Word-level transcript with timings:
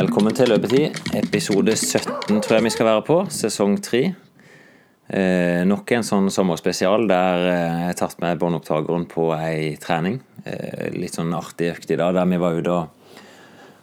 Velkommen 0.00 0.32
til 0.32 0.48
Løpetid, 0.48 0.94
episode 1.18 1.74
17 1.76 2.38
tror 2.40 2.54
jeg 2.56 2.64
vi 2.64 2.70
skal 2.72 2.86
være 2.88 3.02
på, 3.04 3.16
sesong 3.36 3.74
3. 3.84 3.98
Eh, 5.12 5.58
nok 5.68 5.92
en 5.92 6.06
sånn 6.06 6.30
sommerspesial 6.32 7.04
der 7.10 7.44
eh, 7.50 7.74
jeg 7.82 7.90
har 7.90 7.98
tatt 7.98 8.22
med 8.22 8.40
båndopptakeren 8.40 9.04
på 9.10 9.26
ei 9.36 9.74
trening. 9.82 10.16
Eh, 10.48 10.86
litt 10.94 11.18
sånn 11.18 11.36
artig 11.36 11.68
økt 11.74 11.92
i 11.92 12.00
dag, 12.00 12.16
der 12.16 12.30
vi 12.32 12.40
var 12.40 12.56
ute 12.56 12.78
og, 12.78 13.20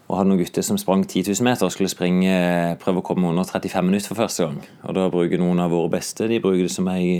og 0.07 0.17
hadde 0.17 0.31
noen 0.31 0.41
gutter 0.41 0.65
som 0.65 0.81
sprang 0.81 1.05
10 1.05 1.27
000 1.27 1.45
meter 1.45 1.69
og 1.69 1.75
skulle 1.75 1.93
springe, 1.93 2.33
eh, 2.33 2.73
prøve 2.81 3.03
å 3.03 3.07
komme 3.11 3.29
under 3.29 3.45
35 3.45 3.85
minutter 3.85 4.15
for 4.15 4.23
første 4.23 4.47
gang. 4.47 4.57
Og 4.89 4.97
da 4.97 5.05
bruker 5.13 5.43
noen 5.43 5.61
av 5.61 5.75
våre 5.75 5.99
beste 5.99 6.25
de 6.31 6.41
bruker 6.41 6.65
det 6.65 6.73
som 6.73 6.89
ei, 6.95 7.13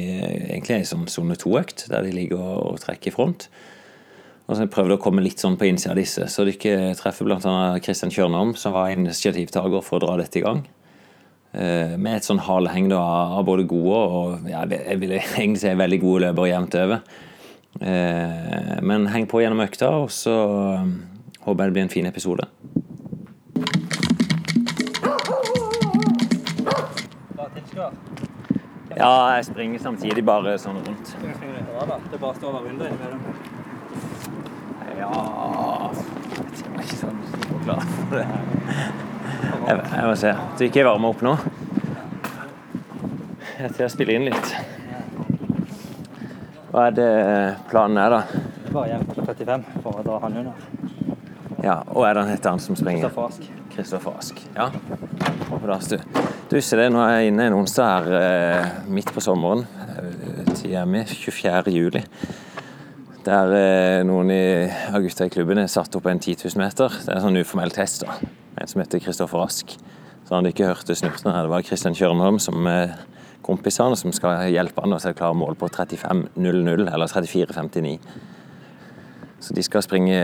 ei 0.57 0.81
sånn 0.89 1.05
sone 1.05 1.37
2-økt, 1.37 1.85
der 1.93 2.07
de 2.07 2.17
ligger 2.17 2.41
og, 2.41 2.71
og 2.71 2.85
trekker 2.87 3.13
i 3.13 3.19
front. 3.19 3.51
Og 4.47 4.55
så 4.55 4.61
har 4.61 4.65
jeg 4.69 4.73
prøvd 4.77 4.95
å 4.95 4.99
komme 5.03 5.23
litt 5.25 5.41
sånn 5.43 5.57
på 5.59 5.67
innsida 5.67 5.91
av 5.91 5.99
disse, 5.99 6.23
så 6.31 6.45
dere 6.47 6.93
treffer 6.95 7.27
bl.a. 7.27 7.55
Kristian 7.83 8.13
Kjørnholm, 8.15 8.53
som 8.55 8.71
var 8.77 8.93
initiativtaker 8.93 9.83
for 9.83 9.99
å 9.99 10.05
dra 10.05 10.13
dette 10.21 10.39
i 10.39 10.43
gang. 10.45 10.61
Eh, 11.51 11.97
med 11.99 12.15
et 12.15 12.27
sånn 12.27 12.39
haleheng 12.43 12.87
av 12.95 13.41
både 13.47 13.65
gode 13.67 13.97
og 13.97 14.47
ja, 14.47 14.61
jeg 14.71 15.01
vil 15.01 15.17
egentlig 15.17 15.59
si 15.63 15.73
veldig 15.75 15.99
gode 15.99 16.23
løpere 16.27 16.51
jevnt 16.53 16.79
over. 16.79 17.03
Eh, 17.81 18.77
men 18.87 19.09
heng 19.11 19.27
på 19.27 19.43
gjennom 19.43 19.65
økta, 19.67 19.91
og 20.05 20.11
så 20.15 20.35
um, 20.79 20.95
håper 21.43 21.67
jeg 21.67 21.67
det 21.67 21.75
blir 21.75 21.85
en 21.87 21.93
fin 21.97 22.07
episode. 22.07 22.47
Ja, 28.97 29.11
jeg 29.35 29.45
springer 29.51 29.83
samtidig 29.83 30.23
bare 30.25 30.55
sånn 30.61 30.79
rundt. 30.87 31.15
Det 31.19 31.35
er 31.35 32.17
bare 32.17 32.31
å 32.31 32.35
stå 32.39 32.49
over 32.49 32.63
vinduet 32.65 32.95
innimellom. 32.95 33.56
Ja 34.97 35.91
Jeg 35.93 36.73
er 36.73 36.83
ikke 36.83 36.99
sånn 36.99 37.19
klar 37.63 37.83
for 37.85 38.17
det. 38.17 38.25
Jeg, 39.67 39.77
jeg 39.77 40.03
må 40.07 40.15
se. 40.17 40.31
Du 40.57 40.63
ikke 40.67 40.85
varme 40.87 41.11
opp 41.11 41.21
nå? 41.25 41.33
Jeg 43.57 43.73
til 43.75 43.85
å 43.87 43.89
spille 43.91 44.15
inn 44.17 44.27
litt. 44.29 44.51
Hva 46.71 46.87
er 46.89 46.95
det 46.97 47.09
planen 47.71 47.97
er, 48.01 48.13
da? 48.13 48.43
Bare 48.69 48.91
hjem 48.91 49.05
på 49.09 49.15
35 49.25 49.63
for 49.83 49.99
å 49.99 50.05
dra 50.05 50.19
han 50.23 50.39
under. 50.43 50.65
Ja, 51.63 51.79
Og 51.89 52.03
er 52.05 52.13
det 52.13 52.23
han 52.23 52.31
heter 52.31 52.53
han 52.53 52.61
som 52.61 52.77
springer? 52.77 53.09
Kristoffer 53.09 53.31
Ask. 53.31 53.47
Kristoffer 53.73 54.11
Ask. 54.17 54.43
Ja. 54.55 54.69
Du 56.47 56.59
ser 56.61 56.83
det, 56.83 56.91
nå 56.93 57.01
er 57.03 57.15
jeg 57.17 57.31
inne 57.33 57.47
en 57.49 57.57
onsdag 57.57 58.05
her 58.05 58.19
eh, 58.21 58.75
midt 58.93 59.09
på 59.15 59.23
sommeren. 59.23 59.65
Eh, 59.97 60.51
Tida 60.53 60.85
mi 60.87 61.01
24. 61.09 61.73
juli. 61.73 62.03
Der 63.27 63.51
eh, 63.51 64.05
noen 64.07 64.29
av 64.95 65.01
gutta 65.03 65.25
i 65.27 65.31
klubben 65.33 65.59
har 65.59 65.67
satt 65.67 65.95
opp 65.99 66.05
en 66.07 66.19
10 66.21 66.45
000 66.45 66.61
meter. 66.61 66.93
Det 67.03 67.11
er 67.11 67.17
en 67.17 67.25
sånn 67.25 67.39
uformell 67.41 67.73
test. 67.75 68.05
da. 68.05 68.15
En 68.55 68.69
som 68.71 68.79
heter 68.79 69.01
Kristoffer 69.03 69.41
Ask. 69.43 69.73
Så 70.27 70.35
han 70.35 70.47
ikke 70.47 70.69
hørte 70.69 70.95
snurten 70.95 71.33
her. 71.33 71.43
Det 71.43 71.51
var 71.51 71.65
Kristian 71.67 71.97
Kjørnholm 71.97 72.39
som 72.39 72.69
er 72.71 72.95
kompis 73.43 73.81
han, 73.83 73.97
som 73.99 74.15
skal 74.15 74.47
hjelpe 74.51 74.83
han 74.83 74.95
til 74.95 75.11
å 75.11 75.17
klare 75.19 75.39
mål 75.39 75.59
på 75.59 75.67
35.00, 75.75 76.87
eller 76.87 77.11
34.59. 77.11 77.97
Så 79.43 79.55
de 79.59 79.63
skal 79.63 79.83
springe 79.83 80.17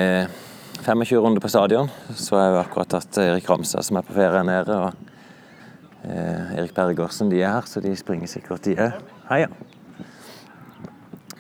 25 0.84 1.20
runder 1.20 1.44
på 1.44 1.52
stadion. 1.52 1.92
Så 2.16 2.40
har 2.40 2.50
jeg 2.50 2.60
akkurat 2.64 2.95
tatt 2.95 3.20
Erik 3.28 3.52
Ramstad, 3.52 3.84
som 3.84 4.00
er 4.00 4.08
på 4.08 4.16
ferie 4.16 4.48
nede. 4.48 4.80
og 4.80 6.08
eh, 6.08 6.56
Erik 6.56 6.76
Bergersen, 6.76 7.32
de 7.36 7.44
er 7.44 7.58
her, 7.60 7.67
så 7.67 7.84
de 7.84 7.95
springer 8.00 8.32
sikkert, 8.32 8.64
de 8.64 8.80
òg. 8.80 9.00
Heia. 9.28 9.52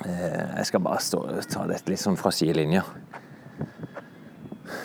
Eh, 0.03 0.57
jeg 0.57 0.65
skal 0.65 0.83
bare 0.83 0.99
stå, 0.99 1.21
ta 1.47 1.63
dette 1.69 1.91
litt 1.91 2.01
sånn 2.01 2.17
fra 2.19 2.31
sidelinja. 2.35 2.83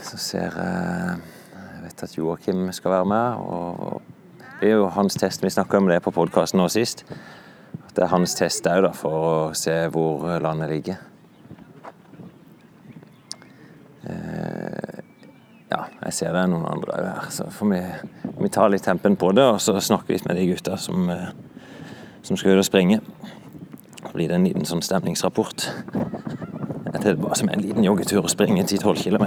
Så 0.07 0.21
ser 0.21 0.55
jeg 0.55 1.19
Jeg 1.59 1.83
vet 1.85 2.03
at 2.03 2.15
Joakim 2.17 2.73
skal 2.73 2.91
være 2.91 3.05
med. 3.07 3.37
og 3.39 4.03
Det 4.61 4.69
er 4.69 4.77
jo 4.77 4.89
hans 4.89 5.15
test. 5.15 5.43
Vi 5.43 5.51
snakka 5.51 5.79
om 5.79 5.89
det 5.89 6.03
på 6.03 6.11
podkasten 6.11 6.59
nå 6.59 6.69
sist. 6.69 7.05
At 7.87 7.95
det 7.95 8.05
er 8.05 8.13
hans 8.13 8.35
test 8.35 8.67
òg, 8.67 8.95
for 8.95 9.11
å 9.11 9.55
se 9.55 9.89
hvor 9.89 10.41
landet 10.41 10.71
ligger. 10.71 10.99
Eh, 14.09 15.01
ja, 15.71 15.85
jeg 16.05 16.13
ser 16.13 16.33
det 16.33 16.43
er 16.43 16.51
noen 16.51 16.67
andre 16.67 16.93
òg 16.93 17.09
her, 17.09 17.31
så 17.31 17.49
får 17.53 17.71
vi, 17.73 17.81
vi 18.39 18.49
ta 18.49 18.69
litt 18.69 18.83
tempen 18.83 19.17
på 19.17 19.33
det, 19.37 19.45
og 19.45 19.61
så 19.61 19.75
snakke 19.81 20.15
litt 20.15 20.27
med 20.29 20.37
de 20.37 20.47
gutta 20.49 20.77
som, 20.81 21.11
eh, 21.11 21.29
som 22.23 22.37
skal 22.37 22.57
ut 22.57 22.63
og 22.63 22.69
springe. 22.69 23.01
Blir 24.19 24.33
det 24.33 24.35
en 24.35 24.47
liten 24.49 24.65
sånn 24.67 24.81
stemningsrapport. 24.83 25.69
Det 26.91 27.13
bare 27.21 27.37
som 27.39 27.47
en 27.53 27.61
liten 27.63 27.85
joggetur 27.87 28.25
og 28.25 28.33
springe 28.33 28.65
10-12 28.65 28.99
km. 28.99 29.27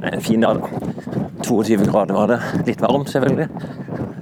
er 0.00 0.16
en 0.16 0.24
fin 0.24 0.40
dag, 0.46 0.62
da. 0.62 0.70
22 1.44 1.90
grader 1.90 2.16
var 2.16 2.32
det. 2.32 2.40
Litt 2.70 2.80
varmt, 2.80 3.12
selvfølgelig. 3.12 3.50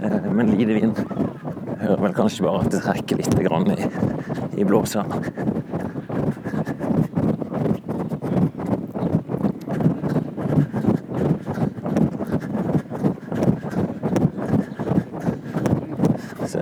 Eh, 0.02 0.26
Men 0.34 0.50
lite 0.58 0.74
vind. 0.80 0.98
Jeg 0.98 1.78
hører 1.84 2.02
vel 2.08 2.18
kanskje 2.18 2.48
bare 2.48 2.66
at 2.66 2.74
det 2.74 2.82
trekker 2.82 3.22
litt 3.22 3.38
i, 3.38 3.88
i 4.58 4.66
blåsene. 4.66 5.53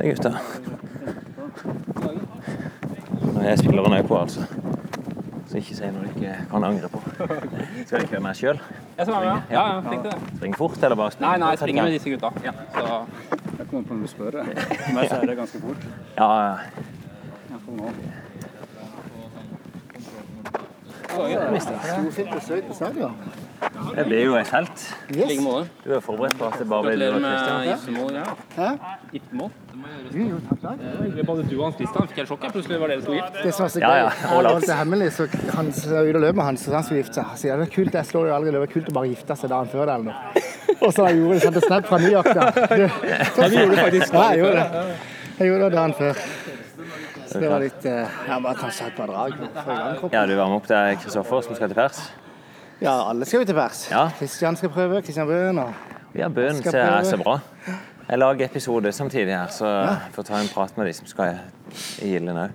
Se 0.03 0.09
gutta. 0.09 0.31
Når 3.35 3.43
jeg 3.43 3.59
spiller 3.59 3.89
nøye 3.89 4.03
på, 4.03 4.17
altså. 4.19 4.41
Så 5.47 5.61
ikke 5.61 5.77
si 5.79 5.91
noe 5.95 6.03
du 6.03 6.09
ikke 6.17 6.33
kan 6.51 6.65
angre 6.67 6.89
på. 6.91 7.03
Skal 7.13 8.01
jeg 8.01 8.09
kjøre 8.11 8.23
meg 8.25 8.35
sjøl? 8.35 8.59
Jeg 8.97 9.07
skal 9.07 9.15
være 9.15 9.35
med, 9.37 9.53
ja. 9.53 9.63
Ja, 9.69 9.81
flink 9.85 10.03
til 10.03 10.11
det. 10.11 10.33
Springe 10.41 10.59
fort, 10.59 10.79
eller 10.83 10.99
bare 10.99 11.15
springe? 11.15 11.29
Nei, 11.29 11.39
nei, 11.39 11.51
jeg 11.53 11.63
springer 11.63 11.87
med 11.87 11.95
disse 11.95 12.11
gutta. 12.17 12.33
Ja. 12.43 12.57
Så 12.75 12.83
Jeg 13.59 13.69
kommer 13.71 13.87
på 13.89 13.95
når 13.95 14.03
du 14.03 14.11
spør 14.11 14.31
For 14.33 14.93
Men 14.97 15.09
så 15.09 15.21
er 15.21 15.27
det 15.31 15.37
ganske 15.39 15.63
fort. 15.63 15.87
Ja, 16.19 16.31
ja. 16.43 16.57
Det 23.97 24.05
blir 24.07 24.25
jo 24.25 24.35
et 24.37 24.51
helt. 24.51 24.87
Yes. 25.15 25.39
Du 25.85 25.93
er 25.93 26.01
forberedt 26.01 26.39
på 26.39 26.45
at 26.51 26.59
det 26.59 26.69
bare 26.69 26.83
blir 26.83 26.97
du 26.97 27.21
Gratulerer 27.21 27.59
med 27.59 27.69
giftermål. 27.71 28.15
Ja. 28.57 28.71
Giftermål. 29.13 29.51
Jo, 30.13 30.25
jo, 30.29 30.39
takk, 30.49 30.61
takk. 30.63 31.27
Både 31.27 31.43
du 31.49 31.55
og 31.59 31.65
Hans 31.67 31.77
Christian. 31.81 32.09
Fikk 32.11 32.19
helt 32.23 32.29
sjokk. 32.33 32.47
Plutselig 32.53 32.81
var 32.83 32.89
dere 32.93 33.03
to 33.07 33.15
gift. 33.17 33.39
Det 33.43 33.53
som 33.57 33.65
var 33.65 33.71
så 33.75 33.81
Ja, 33.81 33.89
gøy, 33.89 34.01
ja, 34.03 34.41
Lars. 34.43 34.53
holdt 34.53 34.67
det 34.67 34.77
hemmelig, 34.77 35.09
så 35.17 35.27
han 35.57 35.67
er 35.73 36.09
ute 36.09 36.17
og 36.17 36.23
løper 36.27 36.37
med 36.41 36.45
han, 36.45 36.57
så 36.61 36.73
han 36.77 36.85
skulle 36.85 37.03
gifte 37.03 37.15
seg. 37.21 37.27
Så 37.41 37.49
ja, 37.49 37.57
det 37.57 37.67
er 37.69 37.73
kult, 37.77 37.93
jeg 37.95 38.07
slår 38.11 38.29
jo 38.29 38.35
aldri 38.37 38.53
løper, 38.53 38.73
kult 38.75 38.89
å 38.93 38.97
bare 38.99 39.09
gifte 39.13 39.37
seg 39.41 39.51
dagen 39.55 39.69
før 39.73 39.87
det 39.87 39.95
eller 39.95 40.05
noe. 40.13 40.45
Og 40.83 40.93
så 40.93 41.07
jeg 41.09 41.19
gjorde 41.21 41.35
det, 41.39 41.43
sendte 41.47 41.61
snap 41.67 41.87
fra 41.87 41.99
New 42.03 42.13
York 42.13 42.31
da. 42.35 42.51
Du, 42.53 42.83
Ja, 42.83 43.49
vi 43.49 43.57
gjorde 43.57 43.77
det 43.77 43.85
faktisk. 43.87 44.13
Ja, 44.13 44.25
jeg 44.33 44.39
gjorde 44.43 44.57
det. 44.57 44.87
Jeg 45.39 45.49
gjorde 45.49 45.63
det 45.69 45.73
dagen 45.79 45.95
før. 46.01 46.25
Så 47.33 47.41
det 47.41 47.49
var 47.49 47.63
litt 47.65 47.85
Jeg 47.89 48.09
Ja, 48.29 48.39
bare 48.45 48.55
kanskje 48.61 48.87
et 48.91 48.97
par 48.97 49.07
drag. 49.09 49.33
Ja, 50.13 50.27
du 50.27 50.35
varmer 50.37 50.57
opp. 50.59 50.67
Det 50.69 50.77
er 50.77 50.99
Kristoffer 51.01 51.41
som 51.47 51.55
skal 51.57 51.69
til 51.73 51.79
pers. 51.79 52.03
Ja, 52.83 52.97
alle 53.09 53.25
skal 53.25 53.41
jo 53.41 53.47
til 53.47 53.55
pers. 53.57 53.87
Ja. 53.91 54.09
Kristian 54.19 54.57
skal 54.59 54.69
prøve, 54.75 55.01
Kristian 55.07 55.27
Bøhn 55.31 55.59
og 55.63 55.73
Ja, 56.19 56.29
Bøhn 56.29 56.59
ser 56.63 56.77
er 56.77 57.03
så 57.09 57.17
bra. 57.23 57.39
Jeg 58.09 58.19
lager 58.19 58.45
episode 58.45 58.93
samtidig 58.93 59.33
her, 59.37 59.49
så 59.51 59.67
jeg 59.67 60.13
får 60.13 60.23
ta 60.23 60.41
en 60.41 60.51
prat 60.55 60.77
med 60.77 60.87
de 60.87 60.93
som 60.97 61.07
skal 61.07 61.39
i 62.03 62.13
Gilden 62.13 62.37
òg. 62.37 62.51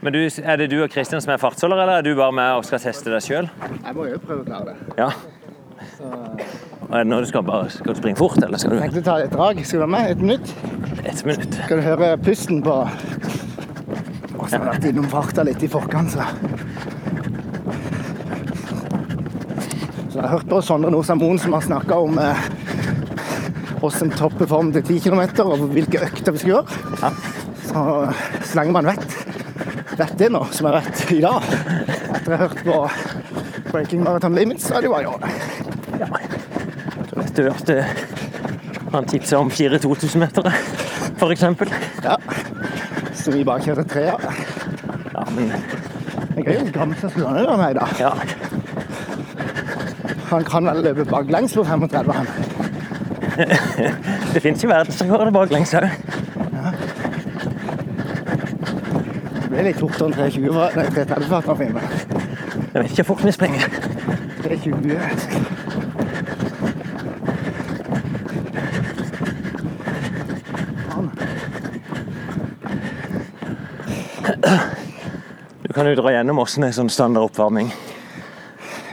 Men 0.00 0.14
du, 0.14 0.18
er 0.22 0.56
det 0.60 0.68
du 0.70 0.76
og 0.82 0.90
Kristian 0.90 1.22
som 1.22 1.32
er 1.34 1.40
fartsholder, 1.42 1.80
eller 1.82 1.98
er 1.98 2.06
du 2.06 2.12
bare 2.18 2.34
med 2.34 2.58
og 2.58 2.66
skal 2.66 2.82
teste 2.82 3.10
deg 3.10 3.22
sjøl? 3.24 3.48
Jeg 3.70 3.96
må 3.96 4.06
jo 4.06 4.18
prøve 4.22 4.44
å 4.44 4.46
klare 4.46 4.74
det. 4.74 4.98
Ja. 4.98 5.08
Og 6.88 6.92
er 6.94 7.02
det 7.02 7.10
nå 7.10 7.20
du 7.22 7.26
skal 7.30 7.42
bare 7.46 7.70
skal 7.70 7.94
du 7.94 7.98
springe 7.98 8.18
fort, 8.18 8.38
eller 8.42 8.58
skal 8.58 8.74
du 8.74 8.78
Jeg 8.78 8.90
Tenkte 8.90 9.02
å 9.02 9.08
ta 9.08 9.16
et 9.24 9.34
drag. 9.34 9.62
Skal 9.64 9.80
du 9.80 9.84
være 9.84 9.94
med? 9.94 10.10
Et 10.10 10.22
minutt? 10.22 10.54
Et 11.04 11.24
minutt? 11.26 11.58
Skal 11.64 11.80
du 11.80 11.86
høre 11.86 12.12
pusten 12.22 12.62
på 12.66 12.76
Og 14.38 14.44
så 14.46 14.54
har 14.54 14.58
jeg 14.58 14.68
vært 14.68 14.86
innom 14.92 15.10
farta 15.10 15.44
litt 15.46 15.62
i 15.62 15.70
forkant, 15.70 16.14
så 16.14 16.26
Så 20.08 20.14
jeg 20.14 20.22
har 20.22 20.32
hørt 20.32 20.48
på 20.50 20.62
Sondre 20.64 20.90
Nordstad 20.94 21.18
Moen 21.20 21.38
som 21.42 21.54
har 21.54 21.66
snakka 21.66 21.98
om 22.06 22.18
eh, 22.22 22.46
hvordan 23.78 24.10
en 24.10 24.48
form 24.48 24.72
til 24.72 24.82
10 24.82 24.98
km 25.08 25.22
og 25.44 25.66
hvilke 25.72 26.00
økter 26.06 26.34
vi 26.34 26.42
skal 26.42 26.52
gjøre. 26.54 26.78
Ja. 27.02 27.10
Så, 27.68 27.82
så 28.48 28.58
lenge 28.58 28.72
man 28.72 28.88
vet, 28.88 29.16
vet 29.98 30.14
det 30.18 30.30
nå, 30.32 30.44
som 30.54 30.68
jeg 30.68 30.78
vet 30.78 31.10
i 31.18 31.20
dag, 31.22 31.48
etter 32.16 32.32
å 32.32 32.36
ha 32.36 32.40
hørt 32.46 32.62
på 32.64 32.78
Breaking 33.70 34.04
Marathon 34.06 34.38
Limits, 34.38 34.68
så 34.68 34.78
er 34.78 34.84
det 34.84 34.90
jo 34.90 34.94
bare 34.96 35.04
å 35.04 35.12
gjøre 35.12 35.26
det. 35.26 35.32
Ja. 36.00 36.08
Så 37.10 37.20
vet 37.20 37.36
du 37.36 37.50
at 37.52 37.72
eh, 37.74 37.92
han 38.94 39.08
tipsa 39.10 39.42
om 39.42 39.52
fire 39.52 39.80
2000-metere, 39.82 40.54
for 41.20 41.34
eksempel. 41.34 41.72
Ja. 42.04 42.16
Så 43.18 43.34
vi 43.34 43.44
bare 43.44 43.64
kjører 43.66 43.88
tre 43.88 44.06
av. 44.14 44.28
Ja, 45.12 45.26
men 45.34 45.52
Jeg 46.38 46.46
er 46.46 46.60
jo 46.62 47.10
skulle 47.10 47.32
han 47.34 47.58
meg, 47.58 47.74
da. 47.76 47.88
ja. 47.98 48.12
Han 50.28 50.44
kan 50.44 50.68
vel 50.68 50.84
løpe 50.84 51.04
baklengs 51.08 51.54
på 51.56 51.64
35, 51.66 52.12
han. 52.14 52.28
Det 53.38 54.40
fins 54.42 54.62
jo 54.64 54.68
verdensrekorder 54.70 55.30
baklengs 55.34 55.74
òg. 55.78 55.86
Det 59.38 59.50
ble 59.52 59.62
litt 59.68 59.78
fortere 59.80 60.08
enn 60.08 60.16
320 60.18 60.52
fra- 60.54 60.72
nei, 60.76 60.86
330 60.96 61.28
fart 61.30 61.46
nå, 61.46 61.54
Finn. 61.60 61.78
Jeg 61.78 62.82
vet 62.82 62.90
ikke 62.92 63.04
hvor 63.04 63.14
fort 63.14 63.24
vi 63.28 63.32
springer. 63.32 63.64
3.20. 64.42 66.08
Du 75.62 75.72
kan 75.74 75.86
jo 75.88 75.94
dra 75.98 76.12
gjennom 76.14 76.38
åssen 76.42 76.64
er 76.66 76.74
sånn 76.76 76.90
standard 76.92 77.28
oppvarming. 77.28 77.70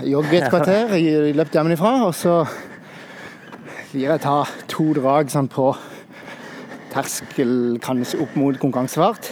Jogge 0.05 0.39
et 0.41 0.49
kvarter 0.51 0.91
i 0.97 1.03
hjemmefra, 1.33 1.93
og 2.09 2.13
så 2.17 2.39
gir 3.95 4.11
jeg 4.11 4.21
ta 4.25 4.37
to 4.71 4.89
drag 4.97 5.29
sånn 5.31 5.47
på 5.51 5.69
terskel, 6.93 7.77
kanskje 7.83 8.19
opp 8.23 8.35
mot 8.39 8.57
konkurransefart. 8.61 9.29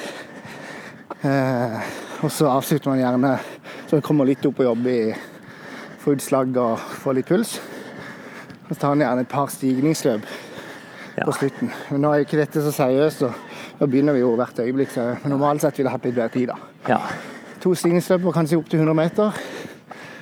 Eh, 1.24 1.78
og 2.24 2.32
så 2.32 2.50
avslutter 2.52 2.92
man 2.92 3.00
gjerne 3.02 3.34
så 3.88 3.98
man 4.00 4.06
kommer 4.06 4.28
litt 4.28 4.44
opp 4.48 4.60
og 4.64 4.68
jobber 4.72 4.92
i 4.92 5.14
får 6.04 6.18
utslag 6.18 6.58
og 6.60 6.82
får 7.04 7.18
litt 7.20 7.30
puls. 7.30 7.54
Og 8.66 8.74
så 8.74 8.80
tar 8.82 8.96
man 8.96 9.06
gjerne 9.06 9.24
et 9.28 9.32
par 9.32 9.52
stigningsløp 9.54 10.26
Ja. 11.14 11.28
på 11.28 11.32
slutten. 11.38 11.70
Men 11.92 12.02
nå 12.02 12.10
er 12.12 12.22
jo 12.22 12.26
ikke 12.26 12.40
dette 12.42 12.62
så 12.66 12.72
seriøst, 12.74 13.22
og 13.28 13.34
nå 13.80 13.88
begynner 13.88 14.16
vi 14.16 14.24
jo 14.24 14.32
hvert 14.36 14.58
øyeblikk, 14.60 14.90
så 14.96 15.12
men 15.22 15.30
normalt 15.36 15.62
sett 15.62 15.78
vil 15.78 15.86
jeg 15.86 15.92
hatt 15.94 16.06
litt 16.08 16.16
bedre 16.16 16.32
tid, 16.34 16.48
da. 16.50 16.56
Ja. 16.90 16.98
To 17.62 17.76
stigningsløp 17.76 18.26
og 18.26 18.34
kanskje 18.34 18.58
opp 18.58 18.68
til 18.72 18.80
100 18.82 18.96
meter. 18.98 19.32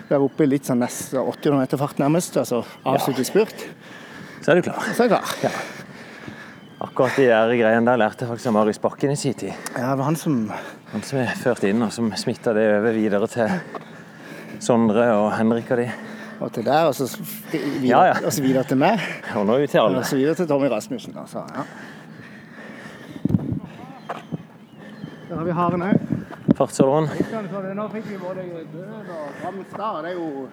Vi 0.09 0.15
er 0.17 0.19
oppe 0.25 0.44
i 0.44 0.49
litt 0.51 0.67
sånn 0.67 0.81
nesten 0.83 1.17
800 1.23 1.61
meter 1.61 1.77
fart 1.79 1.97
nærmest, 1.97 2.35
altså 2.37 2.65
avslutte 2.85 3.23
spurt. 3.23 3.63
Så 4.41 4.51
er 4.51 4.55
du 4.55 4.61
klar. 4.65 4.81
Så 4.93 5.03
er 5.03 5.09
jeg 5.09 5.13
klar. 5.13 5.33
ja. 5.43 5.51
Akkurat 6.81 7.13
de 7.17 7.27
der 7.29 7.51
greiene 7.59 7.85
der 7.91 7.99
lærte 8.01 8.23
jeg 8.25 8.29
faktisk 8.31 8.49
av 8.49 8.53
Marius 8.55 8.79
Bakken 8.81 9.11
i 9.13 9.15
sin 9.19 9.35
tid. 9.38 9.51
Ja, 9.77 9.91
det 9.91 9.97
var 9.99 10.07
han 10.07 10.15
som 10.17 10.39
Han 10.91 11.03
som 11.07 11.19
er 11.21 11.29
ført 11.39 11.61
inn, 11.63 11.81
og 11.85 11.91
som 11.93 12.09
smitta 12.19 12.51
det 12.57 12.65
over 12.79 12.91
videre 12.91 13.27
til 13.31 13.51
Sondre 14.59 15.05
og 15.15 15.29
Henrik 15.38 15.69
og 15.71 15.77
de. 15.79 15.85
Og 16.41 16.49
til 16.51 16.65
der, 16.65 16.88
og 16.89 16.95
så 16.97 17.05
videre, 17.51 17.85
Ja, 17.85 18.01
ja. 18.09 18.15
Og 18.25 18.33
så 18.33 18.41
videre 18.41 18.63
til 18.67 18.77
meg. 18.81 18.99
Og 19.38 19.45
nå 19.45 19.59
ut 19.61 19.69
til 19.69 19.77
alle. 19.79 20.01
Og 20.01 20.05
så 20.09 20.17
videre 20.17 20.35
til 20.35 20.47
Tommy 20.49 20.67
Rasmussen. 20.73 21.13
Altså. 21.21 21.45
Ja. 21.55 21.63
Der 25.29 25.37
har 25.37 25.44
vi 25.45 25.51
haren 25.55 25.85
òg. 25.85 26.01
Fartsholderen. 26.57 27.07
Nå 27.77 27.87
fikk 27.94 28.09
vi 28.09 28.17
både 28.19 28.44
død 28.73 29.11
og 29.15 29.29
Drammen 29.44 29.65
Star. 29.71 30.01
Det 30.01 30.11
er 30.11 30.17
jo 30.17 30.49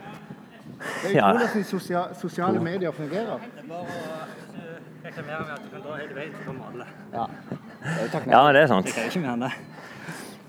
det 1.02 1.10
er 1.10 1.16
Ja. 1.18 1.30
utrolig 1.32 1.48
hvordan 1.48 1.64
sosia- 1.64 2.14
sosiale 2.20 2.60
medier 2.60 2.90
fungerer. 2.92 3.38
Reklamerer 5.04 5.44
med 5.46 5.52
at 5.54 5.62
du 5.64 5.70
kan 5.72 5.82
dra 5.86 5.96
hele 5.96 6.14
veien, 6.14 6.32
så 6.32 6.44
kommer 6.46 6.64
alle. 6.72 6.86
Ja. 7.12 7.26
Det 7.82 8.14
er 8.14 8.24
jo. 8.26 8.30
Ja, 8.30 8.52
det 8.52 8.62
er 8.62 8.66
sant. 8.66 8.86
Det 8.86 8.98
er 8.98 9.10
ikke 9.10 9.20
mer 9.20 9.32
enn 9.32 9.40
det. 9.40 9.52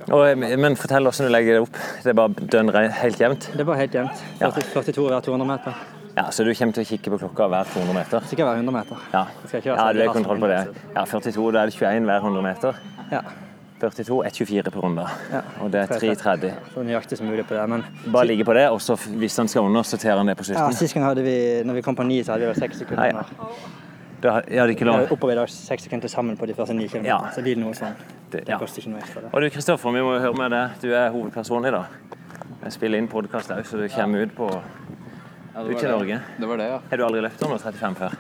Og, 0.09 0.37
men 0.59 0.75
fortell 0.79 1.03
hvordan 1.03 1.27
du 1.27 1.31
legger 1.31 1.53
det 1.53 1.61
opp. 1.61 1.79
Det 2.03 2.09
er 2.11 2.13
bare 2.13 2.47
dønn 2.55 2.69
helt 3.03 3.19
jevnt? 3.19 3.49
Det 3.53 3.59
er 3.61 3.65
bare 3.65 3.77
helt 3.77 3.93
jevnt. 3.95 4.23
40, 4.39 4.61
42 4.73 5.07
hver 5.09 5.19
200 5.21 5.47
meter. 5.47 5.73
Ja, 6.17 6.29
Så 6.31 6.43
du 6.43 6.53
kommer 6.53 6.73
til 6.73 6.83
å 6.83 6.87
kikke 6.89 7.11
på 7.13 7.19
klokka 7.21 7.47
hver 7.47 7.67
200 7.73 7.93
meter? 7.93 8.19
Sikkert 8.27 8.47
hver 8.49 8.55
100 8.59 8.71
meter. 8.73 8.97
Ja, 9.13 9.25
ja 9.53 9.93
du 9.93 9.99
har 10.01 10.13
kontroll 10.13 10.39
på 10.39 10.47
det. 10.47 10.61
Ja, 10.95 11.05
42, 11.05 11.51
da 11.51 11.61
er 11.61 11.65
det 11.69 11.75
21 11.77 12.03
hver 12.09 12.19
100 12.19 12.41
meter. 12.43 12.73
Ja. 13.11 13.21
42 13.79 14.25
er 14.25 14.29
24 14.35 14.71
på 14.71 14.81
runde, 14.83 15.05
Ja. 15.31 15.41
Og 15.61 15.71
det 15.71 15.81
er 15.81 15.87
3,30. 15.99 16.53
Så 16.73 16.83
nøyaktig 16.83 17.17
som 17.17 17.27
mulig 17.27 17.45
på 17.47 17.55
det. 17.55 17.69
Men 17.69 17.83
Bare 18.11 18.25
ligge 18.27 18.45
på 18.45 18.53
det, 18.53 18.69
og 18.69 18.81
så 18.81 18.95
hvis 18.95 19.37
han 19.37 19.47
skal 19.47 19.61
under, 19.61 19.83
sorterer 19.83 20.17
han 20.17 20.27
det 20.27 20.37
på 20.37 20.43
ja, 20.51 20.69
sist 20.71 20.93
gang 20.93 21.05
hadde 21.05 21.23
vi, 21.23 21.63
når 21.63 21.73
vi 21.79 21.81
kom 21.81 21.95
på 21.95 22.03
9, 22.03 22.23
så 22.23 22.31
hadde 22.33 22.41
vi 22.47 22.51
vel 22.53 22.55
6 22.59 22.77
sekunder. 22.83 23.05
Ja, 23.05 23.23
ja. 23.23 23.79
Da 24.21 24.33
ja, 24.51 24.65
det 24.67 24.73
er 24.73 24.75
ikke 24.75 24.85
lov. 24.85 25.05
Oppover 25.13 25.31
i 25.31 25.35
dag 25.39 25.47
seks 25.49 25.83
sekunder 25.87 26.07
sammen 26.11 26.35
på 26.37 26.45
de 26.45 26.53
første 26.53 26.73
ni 26.75 26.87
kilometerne. 26.87 27.07
Ja. 27.07 27.31
Så 27.31 27.41
blir 27.41 27.55
det 27.55 27.63
noe 27.63 27.71
sånn. 27.73 27.93
Det- 28.29 28.45
Det 28.45 28.49
ja. 28.51 28.57
koster 28.59 28.81
ikke 28.81 28.89
noe 28.91 28.99
ekstra. 28.99 29.21
det. 29.21 29.29
Og 29.33 29.41
du 29.41 29.49
Kristoffer, 29.49 29.91
vi 29.93 30.01
må 30.01 30.13
jo 30.15 30.19
høre 30.19 30.37
med 30.37 30.51
deg. 30.51 30.69
Du 30.81 30.93
er 30.93 31.09
hovedperson 31.09 31.65
i 31.65 31.71
dag. 31.71 31.85
Jeg 32.63 32.71
spiller 32.73 32.97
inn 32.97 33.07
podkast 33.07 33.49
òg, 33.49 33.63
så 33.65 33.77
du 33.79 33.87
kommer 33.87 34.23
ut 34.23 34.35
på 34.35 34.49
Ja, 35.55 35.63
ut 35.63 35.77
til 35.79 35.89
Norge. 35.89 36.19
Det 36.37 36.47
var 36.47 36.57
det, 36.57 36.67
ja. 36.67 36.79
Har 36.89 36.97
du 36.97 37.03
aldri 37.05 37.21
løpt 37.21 37.41
under 37.41 37.57
35 37.57 37.95
før? 37.95 38.11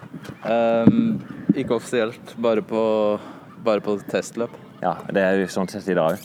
Um, 0.87 1.21
ikke 1.53 1.75
offisielt, 1.75 2.33
bare 2.41 2.61
på, 2.61 3.19
bare 3.63 3.81
på 3.81 3.99
testløp. 4.09 4.49
Ja, 4.81 4.93
det 5.11 5.21
er 5.23 5.33
jo 5.41 5.47
sånn 5.51 5.67
sett 5.71 5.87
i 5.91 5.93
dag 5.97 6.15
òg. 6.15 6.19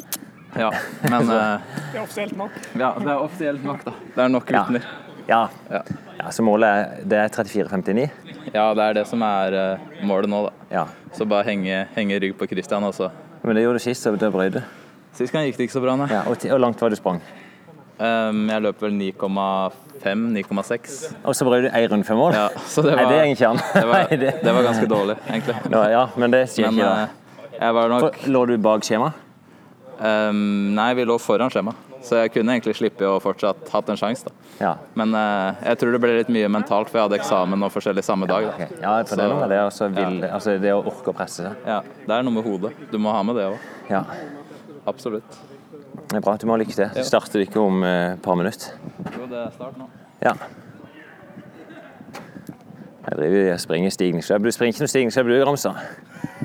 Ja, 0.54 0.68
men 1.10 1.30
eh, 1.34 1.58
Det 1.90 1.98
er 1.98 2.02
offisielt 2.04 2.36
nok. 2.38 2.50
Ja, 2.78 2.92
det 3.00 3.10
er 3.10 3.18
offisielt 3.18 3.64
nok, 3.66 3.80
da. 3.88 3.92
Det 4.14 4.22
er 4.22 4.28
nok 4.30 4.46
vitner. 4.54 4.84
Ja. 5.26 5.40
Ja. 5.70 5.80
ja. 6.20 6.30
Så 6.30 6.44
målet 6.46 6.68
er, 6.68 7.02
det 7.10 7.18
er 7.18 7.28
34,59? 7.34 8.08
Ja, 8.54 8.68
det 8.76 8.84
er 8.84 8.92
det 9.00 9.06
som 9.10 9.22
er 9.26 9.56
eh, 9.58 9.78
målet 10.06 10.30
nå, 10.30 10.44
da. 10.46 10.52
Ja. 10.70 10.84
Så 11.16 11.26
bare 11.26 11.44
henge, 11.48 11.86
henge 11.96 12.20
rygg 12.22 12.36
på 12.38 12.46
Christian 12.50 12.84
også. 12.86 13.10
Men 13.42 13.56
det 13.58 13.64
gjorde 13.64 13.80
du 13.80 13.84
sist, 13.88 14.02
så 14.06 14.12
det 14.16 14.30
brøyde. 14.34 14.62
Sist 15.14 15.32
gang 15.34 15.44
gikk 15.48 15.56
det 15.58 15.64
ikke 15.68 15.76
så 15.78 15.82
bra, 15.84 15.94
nei. 15.98 16.08
Ja, 16.12 16.22
og, 16.30 16.38
hvor 16.42 16.58
langt 16.62 16.80
var 16.82 16.90
du 16.90 16.96
sprang? 16.98 17.20
Um, 17.98 18.48
jeg 18.50 18.62
løp 18.64 18.80
vel 18.82 18.94
9,5-9,6. 18.98 20.94
Og 21.22 21.34
så 21.38 21.46
brøt 21.46 21.66
du 21.66 21.68
én 21.70 21.88
runde 21.92 22.06
før 22.08 22.16
mål? 22.18 22.32
Ja, 22.34 22.46
så 22.66 22.82
det 22.82 22.94
Nei, 22.96 23.04
var, 23.04 23.10
det 23.12 23.18
går 23.20 23.30
ikke 23.34 23.50
an. 23.52 23.60
det 23.74 23.84
var, 23.90 24.08
det- 24.24 24.38
det 24.42 24.54
var 24.56 24.62
ganske 24.66 24.88
dårlig, 24.90 25.16
egentlig. 25.30 25.54
Ja, 25.94 26.04
men 26.18 26.34
det 26.34 26.42
sier 26.50 26.70
ikke 26.70 26.88
da. 26.88 27.06
Eh, 27.54 27.62
jeg 27.62 27.74
var 27.76 27.90
nok 27.92 28.06
For, 28.06 28.30
lå 28.34 28.44
du 28.50 28.54
bak 28.62 28.84
skjema? 28.86 29.12
Um, 29.98 30.74
Nei, 30.74 30.92
vi 30.98 31.06
lå 31.06 31.18
foran 31.22 31.52
skjema. 31.52 31.74
Så 32.04 32.18
jeg 32.20 32.34
kunne 32.34 32.52
egentlig 32.52 32.74
slippe 32.76 33.06
å 33.08 33.16
fortsatt 33.22 33.70
hatt 33.72 33.88
en 33.88 33.96
sjanse, 33.96 34.28
da. 34.28 34.48
Ja. 34.60 34.72
Men 34.98 35.14
uh, 35.16 35.56
jeg 35.64 35.78
tror 35.80 35.94
det 35.94 36.00
ble 36.02 36.10
litt 36.18 36.32
mye 36.34 36.50
mentalt, 36.52 36.90
for 36.90 37.00
jeg 37.00 37.06
hadde 37.06 37.16
eksamen 37.16 37.64
og 37.64 37.72
forskjellig 37.72 38.04
samme 38.04 38.28
dag. 38.28 38.44
Da. 38.50 38.52
ok. 38.52 38.74
Ja, 38.82 38.92
for 39.08 39.16
det 39.16 39.24
er 39.24 39.32
noe 39.32 39.40
med 39.40 39.54
det, 39.54 39.60
også 39.64 39.88
vil, 39.94 40.18
altså 40.28 40.56
det 40.60 40.74
å 40.74 40.82
orke 40.82 41.14
å 41.14 41.16
presse 41.16 41.46
seg. 41.46 41.64
Ja, 41.64 41.78
det 42.04 42.18
er 42.18 42.26
noe 42.26 42.36
med 42.36 42.44
hodet. 42.44 42.74
Du 42.92 42.98
må 43.00 43.14
ha 43.14 43.22
med 43.24 43.40
det 43.40 43.46
òg. 43.54 43.70
Ja, 43.88 44.02
Absolutt. 44.90 45.40
det 46.10 46.18
er 46.18 46.20
bra. 46.20 46.34
at 46.34 46.44
Du 46.44 46.50
må 46.50 46.58
ha 46.58 46.60
lykke 46.60 46.76
til. 46.76 46.92
Så 46.98 47.06
starter 47.08 47.40
det 47.40 47.48
ikke 47.48 47.64
om 47.64 47.80
et 47.88 48.18
et 48.18 48.22
par 48.26 48.36
minutter. 48.36 48.76
Jo, 49.14 49.24
det 49.30 49.40
er 49.46 49.56
start 49.56 49.80
nå. 49.80 49.88
Ja. 50.20 50.36
Jeg 53.04 53.16
driver 53.16 53.52
og 53.52 53.60
springer 53.60 53.90
stigningsløp. 53.90 54.44
Du 54.44 54.52
springer 54.52 54.76
ikke 54.76 54.84
noe 54.84 54.92
stigningsløp 54.92 55.32
du, 55.32 55.38
Ramstad? 55.44 55.80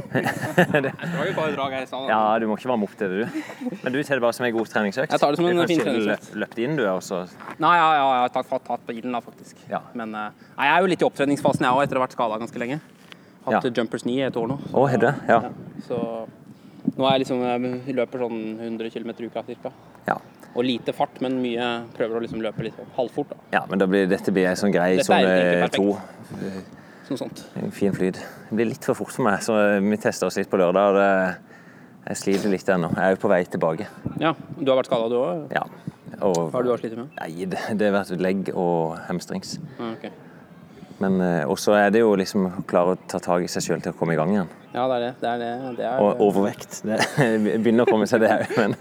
Det 0.13 0.91
var 1.15 1.25
jo 1.27 1.33
bare 1.37 1.51
drag 1.53 1.73
her 1.77 1.83
i 1.85 1.89
salen. 1.89 2.09
Ja, 2.09 2.21
du 2.41 2.45
må 2.49 2.55
ikke 2.57 2.69
varme 2.71 2.87
opp 2.87 2.95
til 2.97 3.11
det, 3.11 3.27
du. 3.27 3.75
Men 3.83 3.93
du 3.93 3.99
ser 4.03 4.17
det 4.17 4.23
bare 4.25 4.33
som 4.37 4.45
en 4.47 4.53
god 4.55 4.71
treningsøkt? 4.71 5.11
Jeg 5.13 5.21
tar 5.21 5.35
det 5.35 5.39
som 5.41 5.49
en 5.49 5.61
fin 5.69 5.81
treningsøkt. 5.83 6.31
lø- 6.33 6.41
løpt 6.45 6.61
inn, 6.65 6.73
du, 6.79 6.83
og 6.89 7.03
så 7.05 7.21
Nei, 7.61 7.75
ja, 7.77 7.89
ja, 7.99 8.07
jeg 8.15 8.23
har 8.25 8.33
tatt, 8.39 8.49
tatt, 8.67 8.85
på 8.87 8.95
ilden 8.95 9.13
da, 9.17 9.21
faktisk. 9.25 9.61
Ja. 9.69 9.83
Men 9.93 10.15
eh, 10.17 10.31
nei, 10.57 10.65
jeg 10.69 10.73
er 10.77 10.81
jo 10.85 10.89
litt 10.93 11.05
i 11.05 11.07
opptreningsfasen 11.09 11.67
jeg 11.67 11.77
òg, 11.77 11.83
etter 11.85 11.99
å 11.99 12.01
ha 12.01 12.07
vært 12.07 12.17
skada 12.17 12.39
ganske 12.41 12.63
lenge. 12.63 12.79
Hatt 13.45 13.69
Ja. 13.69 13.71
jumpers 13.81 14.03
knee 14.07 14.23
i 14.23 14.27
et 14.27 14.35
år 14.41 14.49
nå. 14.51 14.57
Å, 14.73 14.81
oh, 14.81 14.97
det? 15.05 15.13
Ja. 15.29 15.39
Så 15.85 16.01
nå 16.95 17.05
er 17.05 17.15
jeg 17.17 17.25
liksom 17.27 17.45
Jeg 17.45 17.95
løper 18.01 18.25
sånn 18.25 18.41
100 18.59 18.89
km 18.95 19.13
i 19.15 19.29
uka 19.29 19.45
cirka. 19.47 19.71
ja. 20.09 20.17
Og 20.57 20.63
lite 20.65 20.89
fart, 20.97 21.19
men 21.21 21.35
mye 21.43 21.65
prøver 21.93 22.17
å 22.17 22.21
liksom 22.23 22.41
løpe 22.41 22.63
litt 22.65 22.77
halvfort. 22.95 23.29
da. 23.29 23.35
Ja, 23.53 23.59
men 23.69 23.77
da 23.77 23.85
blir, 23.85 24.07
dette 24.09 24.31
blir 24.33 24.47
en 24.49 24.57
sånn 24.57 24.73
grei 24.73 24.97
som 25.05 25.13
eh, 25.21 25.67
to. 25.69 25.91
Noe 27.09 27.17
sånt. 27.17 27.43
En 27.57 27.71
fin 27.73 27.93
flyt. 27.95 28.19
Det 28.49 28.55
blir 28.57 28.69
litt 28.69 28.85
for 28.85 28.97
fort 28.99 29.13
for 29.15 29.25
meg, 29.25 29.41
så 29.45 29.55
vi 29.81 29.97
tester 30.01 30.29
oss 30.29 30.37
litt 30.37 30.49
på 30.51 30.59
lørdag. 30.61 30.99
Jeg 32.09 32.17
sliter 32.21 32.49
litt 32.53 32.69
ennå. 32.69 32.89
Jeg 32.95 33.05
er 33.05 33.15
jo 33.15 33.21
på 33.21 33.29
vei 33.31 33.43
tilbake. 33.49 33.87
Ja, 34.21 34.35
Du 34.57 34.69
har 34.71 34.77
vært 34.79 34.89
skada, 34.91 35.09
du 35.11 35.17
òg? 35.19 35.45
Ja. 35.53 35.63
Og, 36.19 36.49
Hva 36.51 36.59
har 36.59 36.65
du 36.67 36.71
slitt 36.81 36.95
med? 36.97 37.11
Nei, 37.19 37.45
det, 37.49 37.59
det 37.79 37.89
har 37.89 37.95
vært 37.99 38.21
legg 38.21 38.49
og 38.53 38.97
hamstrings. 39.07 39.57
Ja, 39.79 39.91
ok. 39.93 40.09
Men 40.99 41.21
eh, 41.23 41.45
også 41.47 41.71
er 41.79 41.93
det 41.95 42.01
jo 42.01 42.09
liksom 42.19 42.47
å 42.49 42.63
klare 42.67 42.95
å 42.95 42.99
ta 43.07 43.21
tak 43.23 43.45
i 43.45 43.51
seg 43.51 43.63
sjøl 43.63 43.83
til 43.85 43.93
å 43.93 43.95
komme 43.95 44.17
i 44.17 44.19
gang 44.19 44.33
igjen. 44.33 44.49
ja, 44.73 44.83
det 44.91 44.97
er 44.97 45.03
det. 45.05 45.11
det, 45.21 45.29
er 45.29 45.37
det. 45.39 45.51
det 45.77 45.85
er, 45.87 46.01
Og 46.03 46.19
overvekt. 46.27 46.81
Det 46.83 46.97
begynner 47.63 47.87
å 47.87 47.91
komme 47.93 48.07
seg, 48.09 48.25
det 48.25 48.33
òg. 48.35 48.57
Men 48.57 48.75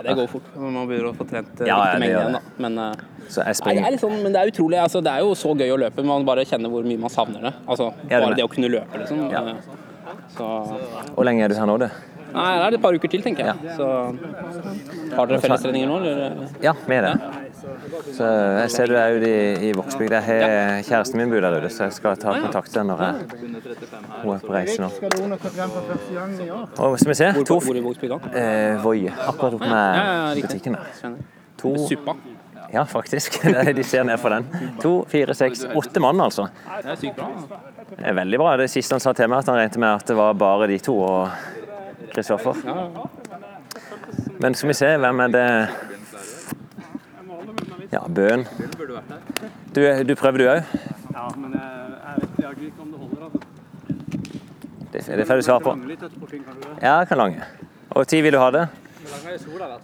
ja, 0.00 0.08
det 0.10 0.16
går 0.18 0.28
fort 0.32 0.46
når 0.56 0.70
man 0.76 0.88
begynner 0.90 1.08
å 1.10 1.14
få 1.16 1.26
trent 1.30 1.60
eh, 1.60 1.68
Ja, 1.68 1.76
riktig 1.80 1.92
det 1.92 2.00
mengde 2.00 2.20
igjen. 2.20 2.32
da. 2.32 2.40
Men 2.64 2.78
eh, 2.78 2.92
Nei, 3.30 3.90
det 3.94 4.00
sånn, 4.02 4.16
men 4.24 4.32
det 4.34 4.40
er 4.42 4.48
utrolig. 4.50 4.78
Altså, 4.82 5.02
det 5.06 5.12
er 5.12 5.20
jo 5.22 5.34
så 5.38 5.52
gøy 5.54 5.70
å 5.70 5.78
løpe, 5.78 6.02
man 6.02 6.24
bare 6.26 6.42
kjenner 6.48 6.72
hvor 6.72 6.82
mye 6.88 6.98
man 6.98 7.12
savner 7.14 7.44
det. 7.46 7.52
Altså, 7.70 7.92
det 8.02 8.10
bare 8.16 8.32
det. 8.32 8.40
det 8.40 8.46
å 8.48 8.50
kunne 8.50 8.70
løpe, 8.72 8.98
liksom. 9.04 9.26
Eh, 9.30 9.76
Så 10.34 10.46
Hvor 11.14 11.24
lenge 11.28 11.44
er 11.44 11.52
du 11.52 11.54
her 11.54 11.68
nå, 11.70 11.76
du? 11.78 11.86
Nei, 12.30 12.48
det 12.58 12.64
er 12.66 12.74
et 12.78 12.82
par 12.82 12.94
uker 12.94 13.10
til, 13.10 13.22
tenker 13.22 13.46
jeg. 13.50 13.74
Så 13.76 13.86
har 15.16 15.26
dere 15.30 15.40
fellestreninger 15.42 15.88
nå, 15.90 15.96
eller? 16.06 16.50
Ja, 16.62 16.74
vi 16.86 16.94
er 16.98 17.06
det. 17.08 17.14
Så 17.60 18.26
jeg 18.26 18.70
ser 18.72 18.90
du 18.90 18.96
er 18.96 19.16
ute 19.16 19.28
i, 19.30 19.68
i 19.68 19.72
Vågsbygd. 19.76 20.14
Jeg 20.16 20.24
har 20.26 20.82
kjæresten 20.86 21.20
min 21.20 21.32
bor 21.32 21.44
der 21.44 21.56
ute, 21.58 21.70
så 21.74 21.88
jeg 21.88 21.96
skal 21.98 22.16
ta 22.20 22.34
kontakt 22.40 22.74
med 22.74 22.80
henne 22.80 22.96
når 22.96 23.04
jeg, 23.04 23.14
hun 24.22 24.34
er 24.34 24.44
på 24.44 24.54
reise 24.54 24.80
nå. 24.82 24.90
Skal 24.96 25.14
du 25.14 25.22
under 25.26 25.40
35 25.42 25.74
for 25.74 25.88
første 25.92 26.16
gang 26.16 26.34
i 26.40 26.50
år? 26.56 26.66
Og 26.86 26.98
skal 27.02 27.12
vi 27.12 27.18
se 27.20 27.30
to 27.50 27.58
eh, 28.32 28.84
Voi. 28.84 28.98
Akkurat 29.26 29.58
oppe 29.58 29.70
med 29.70 30.42
butikken 30.42 30.78
der. 30.78 31.16
To 31.60 31.74
Ja, 32.72 32.84
faktisk. 32.86 33.40
De 33.78 33.84
ser 33.84 34.04
ned 34.06 34.18
for 34.22 34.30
den. 34.30 34.46
To, 34.82 35.04
fire, 35.10 35.34
seks, 35.34 35.64
åtte 35.74 36.00
mann, 36.00 36.20
altså. 36.22 36.46
Det 36.84 36.92
er 36.92 37.00
sykt 37.00 37.16
bra. 37.18 37.30
Det 37.90 38.04
er 38.06 38.14
veldig 38.14 38.38
bra. 38.38 38.52
Det 38.60 38.68
siste 38.70 38.94
han 38.94 39.02
sa 39.02 39.12
til 39.12 39.28
meg, 39.28 39.42
at 39.42 39.50
han 39.50 39.58
regnet 39.58 39.80
med 39.82 39.90
at 39.90 40.06
det 40.06 40.16
var 40.16 40.38
bare 40.38 40.70
de 40.70 40.78
to 40.78 40.94
og 41.02 41.48
Kristoffer. 42.14 42.62
Men 44.40 44.54
skal 44.54 44.70
vi 44.70 44.74
se, 44.78 44.92
hvem 45.02 45.20
er 45.26 45.34
det 45.34 45.48
Ja, 47.90 48.00
Bøen. 48.08 48.44
Du, 49.74 49.80
du 50.06 50.14
prøver 50.14 50.38
du 50.38 50.44
òg? 50.46 50.74
Ja, 51.10 51.24
men 51.36 51.54
jeg, 51.56 51.96
jeg 52.04 52.22
vet 52.22 52.44
jaggu 52.44 52.66
ikke 52.68 52.84
om 52.84 52.92
det 52.92 53.00
holder. 53.00 53.24
Altså. 53.26 53.40
Det, 54.92 55.02
det 55.18 55.26
får 55.26 55.40
du 55.40 55.42
svar 55.46 55.58
på. 55.64 55.74
Ja, 56.82 57.00
jeg 57.00 57.08
kan 57.10 57.18
lange. 57.18 57.42
Og 57.90 58.06
tid 58.06 58.22
vil 58.22 58.36
du 58.36 58.38
ha 58.38 58.50
det? 58.54 58.68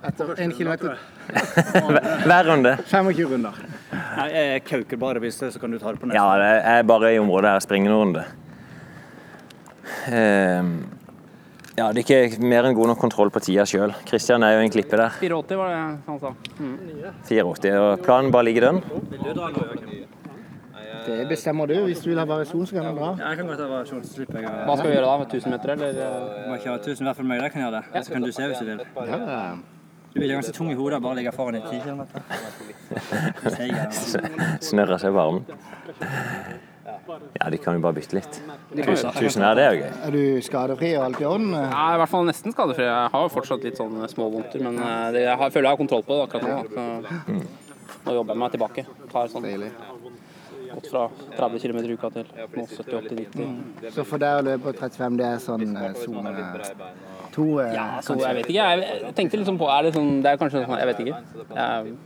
Etter 0.07 0.33
1 0.39 0.55
km 0.55 0.73
Hver 2.27 2.49
runde. 2.51 2.77
25 2.87 3.33
runder. 3.33 3.59
Nei, 4.17 4.27
Jeg 4.33 4.65
kauker 4.69 4.97
bare 5.03 5.23
hvis 5.23 5.39
det, 5.43 5.53
så 5.55 5.61
kan 5.63 5.73
du 5.75 5.79
ta 5.79 5.91
det 5.93 6.01
på 6.01 6.07
neste. 6.07 6.19
Ja, 6.21 6.37
jeg 6.39 6.79
er 6.79 6.87
bare 6.87 7.15
i 7.15 7.19
området 7.19 7.51
her 7.51 7.65
springer 7.65 7.91
noen 7.91 8.05
runde. 8.05 8.25
Ehm, 10.15 10.71
ja, 11.77 11.93
det 11.93 12.03
er 12.03 12.29
ikke 12.29 12.43
mer 12.43 12.69
enn 12.69 12.77
god 12.77 12.93
nok 12.93 13.01
kontroll 13.01 13.31
på 13.33 13.43
tida 13.45 13.67
sjøl. 13.69 13.93
Kristian 14.09 14.45
er 14.47 14.57
jo 14.57 14.65
en 14.65 14.73
klippe 14.73 14.97
der. 14.99 15.17
84 15.21 15.59
var 15.61 15.73
det 15.73 15.81
han 16.07 16.21
sa. 16.23 16.35
84. 17.29 17.73
Og 17.81 18.05
planen 18.07 18.33
bare 18.35 18.49
ligger 18.49 18.71
dønn. 18.71 18.81
Vil 19.13 19.21
du 19.23 19.33
dra 19.37 19.51
nå, 19.53 19.67
Joakim? 19.71 20.07
Det 21.07 21.29
bestemmer 21.31 21.71
du. 21.71 21.75
Hvis 21.87 22.01
du 22.03 22.09
vil 22.11 22.19
ha 22.19 22.25
variasjon, 22.27 22.67
så 22.67 22.75
kan 22.75 22.89
du 22.91 22.99
dra. 22.99 23.13
Ja, 23.21 23.29
jeg 23.31 23.39
kan 23.39 23.47
godt 23.53 23.61
ha 23.63 23.69
variasjon, 23.71 24.03
så 24.03 24.17
slipper 24.17 24.41
jeg 24.43 24.51
Hva 24.67 24.75
skal 24.75 24.91
vi 24.91 24.97
gjøre 24.97 25.07
da? 25.07 25.17
Med 25.21 25.27
1000 25.31 25.55
meter, 25.55 25.69
eller? 25.77 25.87
Jeg 25.87 26.49
må 26.49 26.57
ha 26.65 26.77
1000 26.81 26.91
i 26.91 27.07
hvert 27.07 27.19
fall 27.21 27.29
meg, 27.31 27.43
da 27.45 27.49
kan 27.53 27.63
jeg 27.63 27.69
gjøre 27.69 27.79
det. 27.79 28.05
Så 28.07 28.13
kan 28.13 28.23
du 28.27 28.33
se 28.35 28.43
hvis 28.51 28.59
du 28.59 28.67
vil. 28.73 28.81
Ja. 29.13 29.19
Du 30.17 30.21
blir 30.23 30.33
ganske 30.33 30.55
tung 30.57 30.71
i 30.73 30.75
hodet 30.75 30.97
av 30.97 31.03
bare 31.05 31.13
å 31.13 31.19
ligge 31.21 31.33
foran 31.37 31.59
i 31.59 31.61
10 31.61 31.85
km. 31.85 32.03
Snørrer 34.65 34.99
seg 35.03 35.13
varm. 35.13 35.45
Ja, 37.41 37.51
de 37.53 37.59
kan 37.63 37.77
jo 37.79 37.83
bare 37.85 37.97
bytte 37.99 38.17
litt. 38.19 38.39
Tusen, 38.77 39.11
tusen 39.17 39.45
her, 39.47 39.55
det 39.59 39.65
er 39.67 39.75
jo 39.77 39.83
gøy. 39.83 39.91
Er 40.07 40.17
du 40.17 40.23
skadefri 40.47 40.93
og 40.99 41.05
alt 41.09 41.21
i 41.23 41.29
orden? 41.29 41.53
Ja, 41.57 41.85
i 41.95 42.01
hvert 42.03 42.13
fall 42.13 42.27
nesten 42.29 42.55
skadefri. 42.55 42.87
Jeg 42.89 43.13
har 43.15 43.27
jo 43.27 43.33
fortsatt 43.37 43.67
litt 43.67 43.79
sånn 43.81 43.99
småvondter, 44.13 44.65
men 44.67 44.79
eh, 44.81 45.11
det, 45.17 45.27
jeg 45.29 45.53
føler 45.53 45.71
jeg 45.71 45.75
har 45.77 45.83
kontroll 45.85 46.07
på 46.07 46.17
det 46.19 46.27
akkurat 46.29 46.47
nå. 46.47 47.05
Så 47.97 48.07
nå 48.07 48.17
jobber 48.21 48.35
jeg 48.37 48.43
meg 48.45 48.57
tilbake. 48.57 48.87
Tar 49.13 49.31
sånn 49.33 49.47
gått 50.77 50.89
fra 50.91 51.05
30 51.37 51.63
km 51.63 51.79
i 51.85 51.95
uka 51.97 52.11
til 52.15 52.27
nå 52.57 52.65
70-80-90. 52.69 53.93
Så 53.95 54.05
for 54.07 54.23
deg 54.23 54.41
å 54.41 54.45
løpe 54.51 54.73
35, 54.77 55.17
det 55.21 55.29
er 55.29 55.41
sånn 55.43 55.65
eh, 55.77 55.95
sone 56.03 56.35
to? 57.35 57.47
eh, 57.63 57.73
Ja, 57.77 57.87
så 58.05 58.17
jeg 58.21 58.41
vet 58.41 58.51
ikke. 58.51 58.67
Jeg 58.83 59.15
tenkte 59.17 59.41
liksom 59.41 59.59
på 59.61 59.69
Er 59.73 59.87
det 59.89 59.95
sånn 59.97 60.21
Det 60.25 60.33
er 60.33 60.39
kanskje 60.41 60.65
sånn 60.67 60.79
Jeg 60.81 60.89
vet 60.91 61.03
ikke. 61.05 61.21
Jeg, 61.57 61.97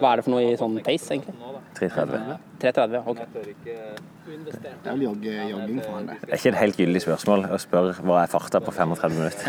hva 0.00 0.12
er 0.12 0.20
det 0.20 0.24
for 0.26 0.32
noe 0.34 0.42
i 0.44 0.56
sånn 0.58 0.76
pace, 0.84 1.08
egentlig? 1.14 1.34
330. 1.78 2.38
3.30. 2.62 3.02
Ok. 3.06 3.20
Det 4.28 4.84
er 4.84 4.92
vel 4.92 5.02
jogging 5.06 5.78
for 5.84 5.94
han, 5.96 6.08
det. 6.10 6.16
Det 6.20 6.32
er 6.34 6.40
ikke 6.40 6.50
et 6.52 6.58
helt 6.60 6.80
gyldig 6.82 7.02
spørsmål 7.04 7.46
å 7.54 7.58
spørre 7.62 7.94
hva 8.04 8.22
er 8.24 8.32
farta 8.32 8.60
på 8.60 8.74
35 8.76 9.16
minutter. 9.16 9.44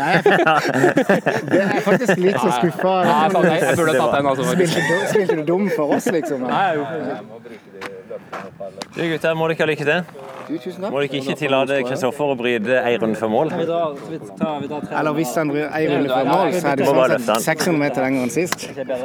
Det 1.50 1.60
er 1.60 1.80
faktisk 1.84 2.14
litt 2.22 2.38
så 2.40 2.52
skuffa. 2.60 2.94
Nei, 3.04 3.16
jeg, 3.50 3.62
jeg 3.66 3.80
burde 3.80 3.96
tatt 3.98 4.14
den, 4.16 4.30
altså. 4.32 4.42
Spilte, 5.10 5.36
du- 5.40 5.44
dum 5.50 5.66
for 5.74 5.96
oss, 5.98 6.06
liksom? 6.14 6.46
Nei, 6.48 6.66
jeg 6.78 7.24
må 7.28 7.40
bruke 7.44 7.74
det. 7.76 7.99
Du 8.94 9.00
gutter, 9.10 9.34
må 9.38 9.46
dere 9.50 9.58
ha 9.58 9.66
lykke 9.70 9.84
til. 9.86 10.00
Du, 10.50 10.54
tusen 10.58 10.82
takk. 10.82 10.90
Må 10.92 11.00
dere 11.02 11.18
ikke 11.20 11.34
tillate 11.38 11.76
Kristoffer 11.86 12.32
å 12.32 12.36
bryte 12.38 12.76
ei 12.82 12.96
runde 12.98 13.18
før 13.18 13.30
mål. 13.30 13.48
Eller 13.54 15.12
hvis 15.16 15.32
han 15.38 15.50
bryr 15.52 15.66
ei 15.76 15.84
runde 15.90 16.08
før 16.10 16.24
mål, 16.30 16.52
så 16.56 16.66
er 16.72 16.74
det 16.80 16.86
sånn 16.88 17.10
sett 17.26 17.44
600 17.46 17.78
meter 17.82 18.00
lenger 18.06 18.20
enn 18.26 18.32
sist. 18.34 18.58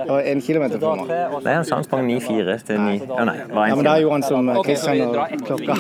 Og 0.08 0.18
en 0.22 0.42
kilometer 0.46 0.82
før 0.82 1.02
mål. 1.02 1.08
Nei, 1.46 1.54
han 1.60 1.66
sa 1.70 1.74
han 1.80 1.86
sprang 1.88 2.04
9-4 2.10 2.58
til 2.70 2.78
9 2.82 3.10
Å 3.10 3.26
nei, 3.30 3.38
Ja, 3.70 3.76
men 3.76 3.86
da 3.86 3.94
gjorde 4.02 4.16
han 4.18 4.26
som 4.26 4.42
Kristian 4.66 4.98
og 5.06 5.14
klokka. 5.46 5.76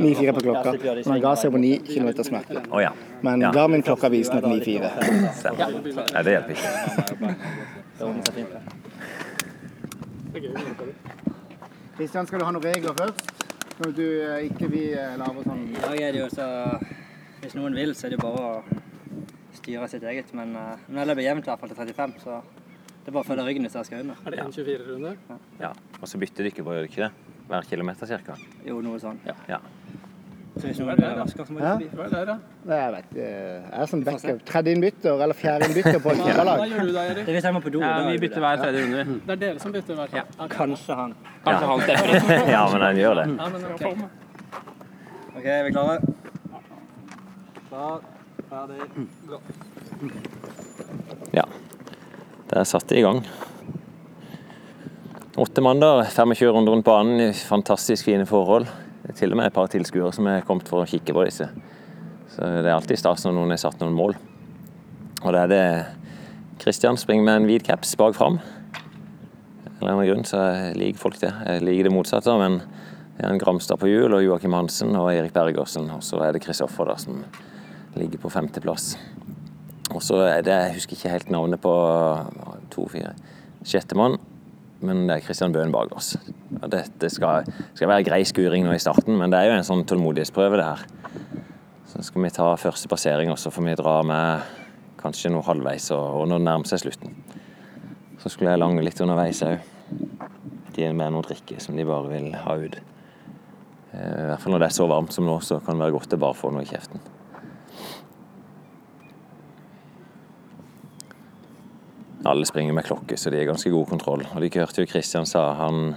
9-4 0.00 0.36
på 0.38 0.44
klokka. 0.48 0.70
Men 1.02 1.12
han 1.12 1.22
ga 1.26 1.32
seg 1.42 1.48
på 1.54 1.60
9 1.64 1.78
km 1.90 2.08
smerte. 2.30 2.64
Ja. 2.84 2.92
Men 3.24 3.36
Ja. 3.44 3.50
Garmin-klokka 3.56 4.08
viste 4.12 4.34
nok 4.40 4.44
9-4. 4.52 4.88
Stemmer. 5.40 5.66
Nei, 6.14 6.22
det 6.22 6.30
hjelper 6.38 6.52
ikke. 6.56 6.68
Kristian, 11.94 12.26
skal 12.26 12.42
du 12.42 12.44
ha 12.46 12.52
noen 12.54 12.64
regler 12.64 12.94
først? 12.98 13.28
Når 13.78 13.92
du 13.94 14.04
eh, 14.06 14.48
ikke 14.48 14.66
vil 14.70 14.96
lage 15.18 15.44
sånn 15.46 15.62
I 15.74 15.82
dag 15.82 16.00
er 16.02 16.14
det 16.14 16.20
jo 16.20 16.26
så 16.30 16.46
Hvis 17.42 17.54
noen 17.58 17.74
vil, 17.74 17.94
så 17.94 18.06
er 18.06 18.14
det 18.14 18.18
jo 18.18 18.24
bare 18.24 18.48
å 18.48 18.82
styre 19.54 19.88
sitt 19.90 20.04
eget. 20.10 20.32
Men 20.36 20.56
uh, 20.58 20.80
nå 20.90 21.02
er 21.02 21.12
det 21.12 21.26
jevnt 21.26 21.46
i 21.46 21.50
hvert 21.50 21.62
fall 21.62 21.70
til 21.70 21.78
35, 21.78 22.16
så 22.24 22.40
det 23.04 23.12
er 23.12 23.16
bare 23.16 23.22
å 23.22 23.28
følge 23.28 23.44
ryggen 23.46 23.68
hvis 23.68 23.76
jeg 23.78 23.88
skal 23.90 24.02
under. 24.04 24.20
Er 24.24 24.34
det 24.34 24.42
1,24-runde? 24.44 25.14
Ja. 25.60 25.70
Og 26.00 26.10
så 26.10 26.20
bytter 26.20 26.48
dere 26.48 26.64
på, 26.64 26.74
gjør 26.74 26.86
dere 26.86 26.90
ikke 26.90 27.04
det? 27.04 27.32
Hver 27.50 27.68
kilometer 27.68 28.08
cirka? 28.08 28.36
Jo, 28.64 28.78
noe 28.84 29.00
sånn. 29.02 29.20
Ja. 29.28 29.60
Så 30.54 30.68
hvis 30.68 30.78
noen 30.78 30.90
være 30.94 31.08
raskere, 31.18 31.44
så 31.48 31.52
må 31.52 31.58
de 31.58 31.66
forbi. 31.66 31.86
Hva 31.98 32.04
er 32.04 32.10
det, 32.14 32.26
da? 32.28 32.34
Nei, 32.70 32.76
Jeg 32.78 32.90
vet 32.94 33.06
ikke. 33.10 33.24
Jeg 33.24 33.80
er 33.82 33.88
sånn 33.90 34.04
backup. 34.06 34.42
Tredje 34.50 34.74
innbytter 34.76 35.22
eller 35.24 35.34
fjerde 35.38 35.66
innbytter 35.68 35.98
på 36.04 36.12
et 36.12 36.20
Hva 36.22 36.28
fotballag. 36.28 36.62
gjør 36.70 36.86
du 36.86 36.92
da, 36.94 37.02
Erik? 37.10 37.24
Det 37.26 37.32
er 37.32 37.38
hvis 37.38 37.48
jeg 37.48 37.56
må 37.56 37.62
på 37.64 37.72
do. 37.74 37.80
Ja, 37.82 37.88
da 37.98 38.04
vi 38.06 38.14
er 38.14 38.22
bytter 38.22 38.38
det. 38.38 38.44
hver 38.44 38.60
tredje 38.62 38.84
runde. 38.84 39.16
Det 39.26 39.34
er 39.34 39.40
dere 39.42 39.58
som 39.64 39.74
bytter 39.74 39.98
hver 39.98 40.12
fall? 40.14 40.28
Ok. 40.46 40.54
Kanskje 40.54 40.98
han. 41.00 41.14
Kanskje 41.48 41.70
han 41.72 41.82
stepper 41.88 42.52
ja, 42.54 42.62
men 42.72 42.86
han 42.86 43.00
gjør 43.02 43.14
det. 43.20 43.26
Ja, 43.34 43.48
men 43.50 43.66
ok. 43.72 43.84
OK, 45.34 45.48
er 45.56 45.64
vi 45.66 45.74
klare? 45.74 45.98
Klar, 47.68 47.98
ferdig, 48.52 48.78
gå. 49.26 49.40
Ja. 51.34 51.48
Der 52.54 52.64
satte 52.70 52.94
de 52.94 53.00
i 53.00 53.04
gang. 53.08 53.24
Åtte 55.34 55.58
mandag, 55.66 56.04
25 56.14 56.52
runder 56.54 56.70
rundt 56.76 56.86
banen 56.86 57.18
i 57.24 57.32
fantastisk 57.34 58.06
fine 58.06 58.22
forhold. 58.30 58.68
Til 59.14 59.32
og 59.32 59.38
med 59.38 59.48
et 59.48 59.54
par 59.54 59.70
tilskuere 59.70 60.12
som 60.14 60.26
er 60.30 60.44
kommet 60.46 60.68
for 60.70 60.82
å 60.82 60.88
kikke 60.88 61.14
på 61.14 61.26
disse. 61.26 61.46
Så 62.34 62.48
det 62.58 62.66
er 62.66 62.74
alltid 62.74 62.98
stas 62.98 63.26
når 63.26 63.36
noen 63.36 63.54
har 63.54 63.62
satt 63.62 63.82
noen 63.82 63.94
mål. 63.94 64.16
Og 65.22 65.32
det 65.32 65.42
er 65.44 65.52
det 65.52 65.64
Kristian 66.62 66.98
springer 66.98 67.26
med 67.26 67.40
en 67.40 67.48
hvit 67.48 67.66
caps 67.66 67.94
bak 67.98 68.16
fram. 68.18 68.40
En 68.40 69.76
eller 69.80 69.92
annen 69.92 70.08
grunn 70.08 70.26
så 70.26 70.40
liker 70.78 71.00
folk 71.00 71.18
det. 71.20 71.30
Jeg 71.30 71.62
liker 71.66 71.88
det 71.88 71.94
motsatte, 71.94 72.34
men 72.40 72.60
det 73.14 73.22
er 73.22 73.30
en 73.30 73.40
Gramstad 73.42 73.78
på 73.78 73.90
hjul 73.90 74.16
og 74.16 74.24
Joakim 74.24 74.54
Hansen 74.56 74.94
og 74.98 75.12
Erik 75.12 75.34
Bergersen. 75.34 75.90
Og 75.94 76.02
så 76.02 76.22
er 76.24 76.34
det 76.34 76.42
Kristoffer 76.42 76.88
da 76.88 76.96
som 76.98 77.20
ligger 77.94 78.22
på 78.22 78.32
femteplass. 78.32 78.94
Og 79.92 80.00
så 80.02 80.22
er 80.26 80.42
det, 80.42 80.54
jeg 80.54 80.78
husker 80.78 80.96
ikke 80.96 81.12
helt 81.12 81.30
navnet 81.30 81.62
på 81.62 81.74
to, 82.74 82.88
fire, 82.90 83.12
sjettemann, 83.62 84.16
men 84.84 85.06
det 85.08 85.16
er 85.16 85.24
Kristian 85.24 85.54
Bøhn 85.54 85.72
bak 85.74 85.92
oss. 85.96 86.14
Dette 86.70 87.10
skal, 87.12 87.48
skal 87.74 87.90
være 87.90 88.06
grei 88.06 88.20
skuring 88.28 88.66
nå 88.66 88.74
i 88.76 88.82
starten, 88.82 89.16
men 89.18 89.32
det 89.32 89.40
er 89.40 89.50
jo 89.50 89.56
en 89.58 89.66
sånn 89.66 89.84
tålmodighetsprøve 89.88 90.60
det 90.60 90.68
her. 90.68 90.84
Så 91.90 92.04
skal 92.08 92.26
vi 92.26 92.32
ta 92.34 92.50
første 92.60 92.90
passering, 92.90 93.32
og 93.32 93.40
så 93.40 93.52
får 93.54 93.68
vi 93.68 93.76
dra 93.80 93.98
med 94.06 94.60
kanskje 95.04 95.32
noe 95.32 95.44
halvveis 95.44 95.90
og 95.94 96.24
når 96.30 96.40
det 96.40 96.46
nærmer 96.48 96.70
seg 96.70 96.84
slutten. 96.84 97.16
Så 98.22 98.32
skulle 98.32 98.54
jeg 98.54 98.62
lange 98.62 98.84
litt 98.84 99.00
underveis 99.04 99.42
òg. 99.44 99.60
De 100.74 100.86
er 100.86 100.96
med 100.96 101.12
noe 101.14 101.24
drikke 101.26 101.60
som 101.62 101.76
de 101.76 101.84
bare 101.86 102.08
vil 102.10 102.30
ha 102.40 102.56
ut. 102.58 102.78
Eh, 103.94 104.22
I 104.24 104.28
hvert 104.30 104.42
fall 104.42 104.54
når 104.54 104.64
det 104.64 104.70
er 104.70 104.76
så 104.78 104.88
varmt 104.90 105.12
som 105.14 105.28
nå, 105.28 105.36
så 105.44 105.60
kan 105.62 105.76
det 105.76 105.86
være 105.86 105.96
godt 105.98 106.16
å 106.16 106.22
bare 106.24 106.38
få 106.38 106.50
noe 106.54 106.64
i 106.64 106.70
kjeften. 106.70 107.02
Alle 112.24 112.46
springer 112.48 112.72
med 112.72 112.86
klokke, 112.86 113.18
så 113.20 113.28
de 113.28 113.36
er 113.36 113.44
ganske 113.50 113.68
god 113.68 113.84
kontroll. 113.90 114.22
Og 114.32 114.40
de 114.40 114.48
hørte 114.54 114.80
jo 114.80 114.88
Kristian 114.88 115.26
sa, 115.28 115.42
han, 115.58 115.92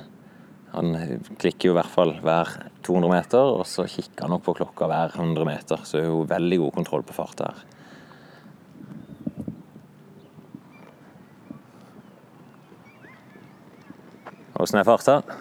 han 0.73 1.21
klikker 1.39 1.69
jo 1.69 1.75
i 1.75 1.77
hvert 1.77 1.93
fall 1.93 2.11
hver 2.19 2.51
200 2.83 3.13
meter, 3.13 3.51
og 3.59 3.63
så 3.69 3.85
kikker 3.87 4.25
han 4.25 4.33
nok 4.35 4.43
på 4.43 4.57
klokka 4.59 4.89
hver 4.91 5.15
100 5.15 5.47
meter. 5.47 5.85
Så 5.87 6.01
er 6.01 6.09
jo 6.09 6.25
veldig 6.27 6.59
god 6.65 6.73
kontroll 6.81 7.07
på 7.07 7.15
farta 7.15 7.47
her. 7.47 7.65
Åssen 14.59 14.81
er 14.81 14.87
farta? 14.89 15.21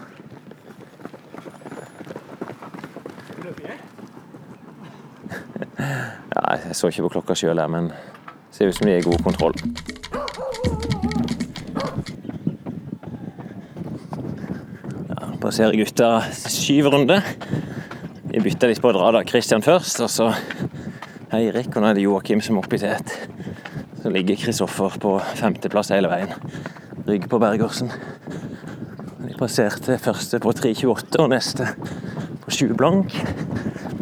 Ja, 6.37 6.43
jeg 6.61 6.77
så 6.77 6.89
ikke 6.93 7.07
på 7.07 7.15
klokka 7.17 7.35
sjøl, 7.39 7.61
men 7.73 7.89
det 7.89 8.55
ser 8.55 8.69
ut 8.71 8.77
som 8.77 8.87
de 8.87 8.95
er 8.97 9.07
god 9.07 9.23
kontroll. 9.25 9.57
Passerer 15.47 15.77
gutta 15.79 16.25
syv 16.35 16.89
runder. 16.91 17.23
Vi 18.27 18.41
bytter 18.43 18.73
litt 18.73 18.81
på 18.83 18.91
å 18.91 18.95
dra, 18.97 19.13
da. 19.15 19.21
Kristian 19.27 19.63
først, 19.63 20.01
og 20.03 20.11
så 20.11 20.33
Eirik, 21.37 21.71
og 21.71 21.85
nå 21.85 21.91
er 21.91 21.95
det 21.95 22.03
Joakim 22.03 22.43
som 22.43 22.59
er 22.59 22.65
oppe 22.65 22.79
i 22.79 22.83
tet. 22.83 23.13
Så 24.03 24.11
ligger 24.11 24.39
Kristoffer 24.41 24.97
på 25.03 25.13
femteplass 25.39 25.93
hele 25.95 26.11
veien. 26.11 26.35
Rygg 27.07 27.29
på 27.31 27.39
Bergersen. 27.39 27.93
De 29.23 29.39
passerte 29.39 30.01
første 30.03 30.43
på 30.43 30.55
3.28 30.59 31.23
og 31.23 31.31
neste 31.31 31.71
på 32.43 32.57
7 32.59 32.75
blank. 32.75 33.15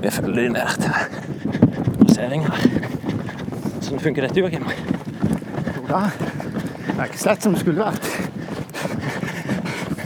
Vi 0.00 0.12
følger 0.16 0.46
de 0.46 0.48
ned 0.56 0.80
til 0.80 0.92
passering 2.00 2.48
her. 2.48 2.68
Sånn 3.84 4.00
funker 4.00 4.24
dette, 4.24 4.40
Joakim? 4.40 4.64
Ja, 5.92 6.06
det 6.08 6.96
er 6.96 7.08
ikke 7.10 7.26
slett 7.26 7.44
som 7.44 7.52
det 7.52 7.66
skulle 7.66 7.84
vært. 7.84 8.14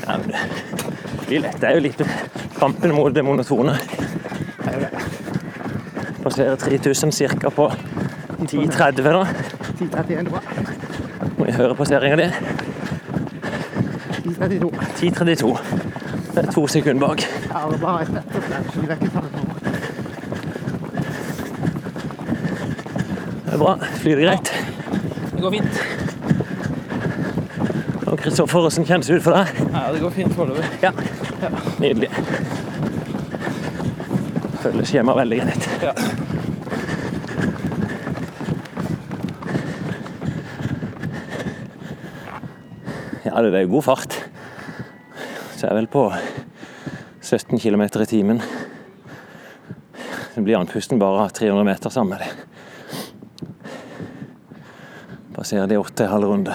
Ja, 0.03 0.19
men 0.19 0.33
det 0.35 0.43
blir 1.29 1.41
lett. 1.45 1.61
Det 1.61 1.69
er 1.69 1.77
jo 1.77 1.85
litt 1.85 2.01
kampen 2.59 2.95
mot 2.97 3.15
det 3.15 3.25
monotone. 3.25 3.75
Er. 4.69 4.89
Passerer 6.23 6.57
3000 6.57 7.13
ca. 7.13 7.51
på 7.51 7.69
10.30 8.41 9.03
da. 9.03 9.27
10.31 9.79 10.31
bra. 10.31 10.41
Må 11.39 11.45
vi 11.45 11.53
høre 11.53 11.77
passeringa 11.79 12.17
di. 12.17 12.29
10.32. 14.25 14.73
10.32. 15.01 15.53
Det 16.35 16.45
er 16.45 16.53
to 16.53 16.67
sekunder 16.71 17.07
bak. 17.07 17.25
Ja, 17.49 17.65
det 17.69 17.75
er 17.75 17.83
bare 17.83 18.05
det. 18.05 18.23
Er 23.53 23.59
bra. 23.59 23.79
Flyr 24.03 24.17
det 24.17 24.25
greit? 24.29 24.53
Det 25.33 25.43
går 25.43 25.51
fint. 25.51 26.08
Kristoffer, 28.29 28.61
hvordan 28.61 28.85
kjennes 28.85 29.07
det 29.09 29.15
ut 29.17 29.23
for 29.25 29.33
deg? 29.33 29.61
Ja, 29.73 29.83
det 29.89 30.01
går 30.03 30.11
fint 30.13 30.35
foreløpig. 30.37 30.67
Ja. 30.83 30.91
Nydelig. 31.81 32.09
Føles 34.61 34.91
hjemme 34.93 35.15
veldig 35.17 35.39
greit. 35.41 35.69
Ja. 35.81 35.93
Ja, 43.25 43.33
det 43.47 43.55
er 43.63 43.71
god 43.71 43.87
fart. 43.87 44.13
Så 45.55 45.65
jeg 45.65 45.71
er 45.71 45.79
vel 45.79 45.89
på 45.89 46.03
17 47.25 47.57
km 47.63 47.87
i 47.89 48.09
timen. 48.11 48.43
Så 50.35 50.45
blir 50.45 50.59
andpusten 50.59 51.01
bare 51.01 51.31
300 51.33 51.65
meter 51.65 51.89
sammen 51.97 52.13
med 52.13 52.21
det. 52.27 52.33
Passerer 55.33 55.67
de 55.71 55.81
åtte 55.81 56.05
i 56.05 56.13
halv 56.13 56.29
runde. 56.29 56.53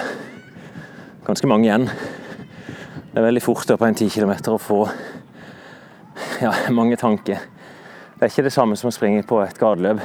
Ganske 1.34 1.48
mange 1.50 1.66
igjen. 1.66 1.88
Det 3.10 3.18
er 3.18 3.24
veldig 3.26 3.42
fort 3.42 3.66
da 3.66 3.74
på 3.74 3.88
en 3.88 3.96
10 3.98 4.12
km 4.14 4.34
å 4.54 4.60
få 4.62 4.76
ja, 6.44 6.52
mange 6.70 6.94
tanker. 7.02 7.42
Det 8.14 8.22
er 8.22 8.30
ikke 8.30 8.46
det 8.46 8.52
samme 8.54 8.78
som 8.78 8.92
å 8.92 8.94
springe 8.94 9.24
på 9.26 9.40
et 9.42 9.58
gateløp. 9.58 10.04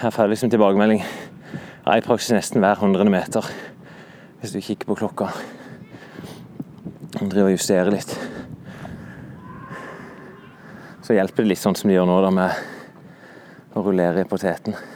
Her 0.00 0.14
får 0.14 0.22
jeg 0.22 0.32
liksom 0.32 0.54
tilbakemelding 0.54 1.04
ja, 1.04 1.92
i 1.92 2.06
praksis 2.08 2.32
nesten 2.32 2.64
hver 2.64 2.80
hundrede 2.80 3.12
meter 3.12 3.52
hvis 4.40 4.56
du 4.56 4.62
kikker 4.64 4.88
på 4.88 4.96
klokka. 5.02 5.28
Jeg 7.20 7.28
driver 7.28 7.50
og 7.50 7.56
justerer 7.58 7.92
litt. 7.92 8.16
Så 11.04 11.20
hjelper 11.20 11.44
det 11.44 11.52
litt 11.52 11.66
sånn 11.68 11.76
som 11.76 11.92
de 11.92 12.00
gjør 12.00 12.08
nå, 12.08 12.22
da, 12.24 12.32
med 12.32 13.76
å 13.76 13.84
rullere 13.84 14.24
i 14.24 14.32
poteten. 14.32 14.95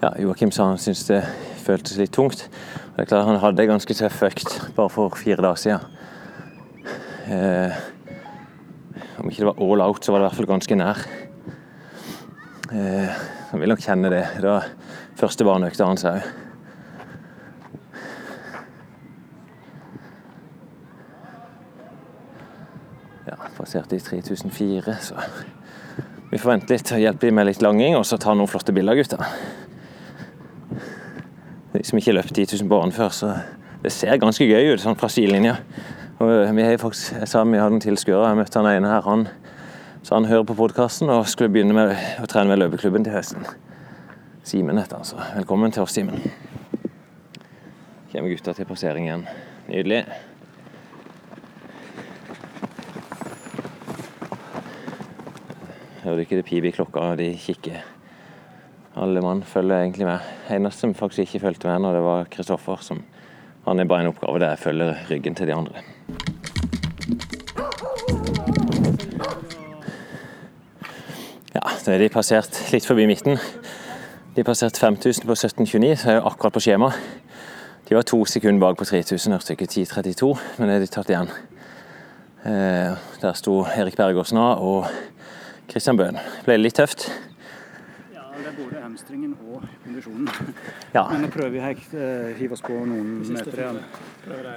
Ja, 0.00 0.14
Joakim 0.16 0.48
sa 0.48 0.64
han 0.64 0.78
syntes 0.80 1.02
det 1.10 1.18
føltes 1.60 1.98
litt 2.00 2.14
tungt. 2.16 2.46
Og 2.48 2.94
det 2.96 3.02
er 3.02 3.08
klart 3.10 3.26
Han 3.26 3.40
hadde 3.42 3.66
en 3.66 3.74
ganske 3.74 3.96
tøff 3.98 4.22
økt 4.24 4.54
bare 4.72 4.88
for 4.88 5.12
fire 5.12 5.44
dager 5.44 5.60
siden. 5.60 5.98
Eh, 7.28 7.76
om 9.20 9.28
ikke 9.28 9.42
det 9.42 9.50
var 9.50 9.60
all 9.60 9.84
out, 9.84 10.00
så 10.00 10.12
var 10.12 10.22
det 10.22 10.24
i 10.24 10.28
hvert 10.30 10.38
fall 10.38 10.48
ganske 10.48 10.78
nær. 10.80 11.04
Eh, 12.72 13.20
han 13.50 13.60
vil 13.60 13.68
nok 13.68 13.84
kjenne 13.84 14.08
det. 14.08 14.24
Det 14.40 14.48
var 14.48 14.72
første 15.20 15.44
barneøkta 15.44 15.84
hans 15.84 16.08
òg. 16.08 16.24
Ja, 23.28 23.36
passerte 23.58 24.00
i 24.00 24.00
3004, 24.00 24.96
så 25.04 25.20
vi 26.30 26.38
får 26.38 26.54
vente 26.54 26.72
litt 26.72 26.92
og 26.94 27.04
hjelpe 27.04 27.26
dem 27.28 27.36
med 27.36 27.50
litt 27.52 27.60
langing, 27.60 28.00
og 28.00 28.06
så 28.08 28.16
ta 28.16 28.32
noen 28.32 28.48
flotte 28.48 28.72
bilder, 28.72 28.96
gutta. 28.96 29.26
De 31.72 31.84
som 31.86 31.98
ikke 31.98 32.10
har 32.10 32.18
løpt 32.18 32.34
10 32.34 32.46
000 32.56 32.68
på 32.68 32.74
banen 32.74 32.92
før, 32.92 33.12
så 33.14 33.34
det 33.82 33.92
ser 33.94 34.18
ganske 34.20 34.44
gøy 34.44 34.74
ut 34.74 34.82
sånn 34.82 34.98
fra 34.98 35.08
sidelinja. 35.12 35.56
Og 36.20 36.28
vi 36.56 36.64
har 36.66 36.80
faktisk, 36.82 37.14
jeg 37.16 37.30
sa 37.30 37.44
vi 37.48 37.60
hadde 37.60 37.78
en 37.78 37.84
tilskuer, 37.84 38.26
jeg 38.26 38.38
møtte 38.40 38.60
han 38.60 38.68
ene 38.74 38.90
her. 38.90 39.06
Han 39.06 39.28
så 40.02 40.14
han 40.14 40.24
hører 40.24 40.46
på 40.48 40.54
podkasten 40.56 41.10
og 41.12 41.26
skulle 41.28 41.52
begynne 41.52 41.74
med 41.76 41.92
å 42.22 42.28
trene 42.30 42.48
med 42.48 42.62
løpeklubben 42.62 43.04
til 43.04 43.12
høsten. 43.12 43.44
Simen 44.48 44.80
heter 44.80 44.96
han, 44.96 45.04
så 45.04 45.20
velkommen 45.34 45.74
til 45.74 45.84
oss, 45.84 45.92
Simen. 45.92 46.24
Kommer 48.10 48.32
gutta 48.32 48.54
til 48.56 48.66
passering 48.66 49.06
igjen. 49.06 49.26
Nydelig. 49.68 50.00
Hører 56.00 56.16
du 56.16 56.24
ikke 56.24 56.40
det 56.40 56.48
piper 56.48 56.70
i 56.72 56.74
klokka, 56.74 57.10
og 57.12 57.20
de 57.20 57.34
kikker. 57.36 57.84
Alle 59.00 59.20
mann 59.20 59.42
følger 59.42 59.78
egentlig 59.80 60.06
med. 60.06 60.18
Eneste 60.50 60.80
som 60.80 60.94
faktisk 60.94 61.18
ikke 61.18 61.40
fulgte 61.40 61.68
med 61.68 61.78
når 61.80 61.92
det 61.92 62.02
var 62.04 62.24
Kristoffer. 62.30 62.76
som 62.80 63.02
Han 63.66 63.80
er 63.80 63.84
bare 63.84 64.00
en 64.00 64.06
oppgave 64.06 64.38
der 64.38 64.48
jeg 64.48 64.58
følger 64.58 64.94
ryggen 65.10 65.34
til 65.34 65.46
de 65.46 65.54
andre. 65.54 65.74
Ja, 71.54 71.68
så 71.78 71.92
er 71.92 71.98
de 71.98 72.08
passert 72.08 72.72
litt 72.72 72.86
forbi 72.86 73.06
midten. 73.06 73.38
De 74.36 74.44
passerte 74.44 74.80
5000 74.80 75.26
på 75.26 75.32
1729, 75.32 75.96
så 75.96 76.10
er 76.10 76.14
jo 76.14 76.26
akkurat 76.26 76.52
på 76.52 76.60
skjema. 76.60 76.92
De 77.88 77.94
var 77.94 78.02
to 78.02 78.24
sekunder 78.24 78.60
bak 78.60 78.76
på 78.76 78.84
3000, 78.84 79.32
hørte 79.32 79.52
ikke 79.52 79.66
10.32, 79.70 80.38
men 80.58 80.68
det 80.68 80.76
er 80.76 80.84
de 80.84 80.86
tatt 80.86 81.08
igjen. 81.08 81.32
Eh, 82.44 82.92
der 83.22 83.32
sto 83.32 83.64
Erik 83.64 83.96
Bergåsen 83.96 84.38
av 84.38 84.60
og 84.60 84.86
Christian 85.70 85.96
Bøhn. 85.96 86.20
Ble 86.44 86.60
litt 86.60 86.76
tøft? 86.76 87.08
Ja, 88.60 88.66
er 88.66 88.70
både 88.70 88.82
hamstringen 88.82 89.36
og 89.48 89.62
kondisjonen. 89.84 90.28
Ja. 90.92 91.06
Men 91.10 91.22
nå 91.24 91.30
prøver 91.32 91.50
vi 91.54 91.60
å 91.60 92.00
eh, 92.00 92.36
hive 92.36 92.56
oss 92.56 92.62
på 92.64 92.74
noen 92.74 93.20
meter 93.30 93.56
igjen. 93.56 93.80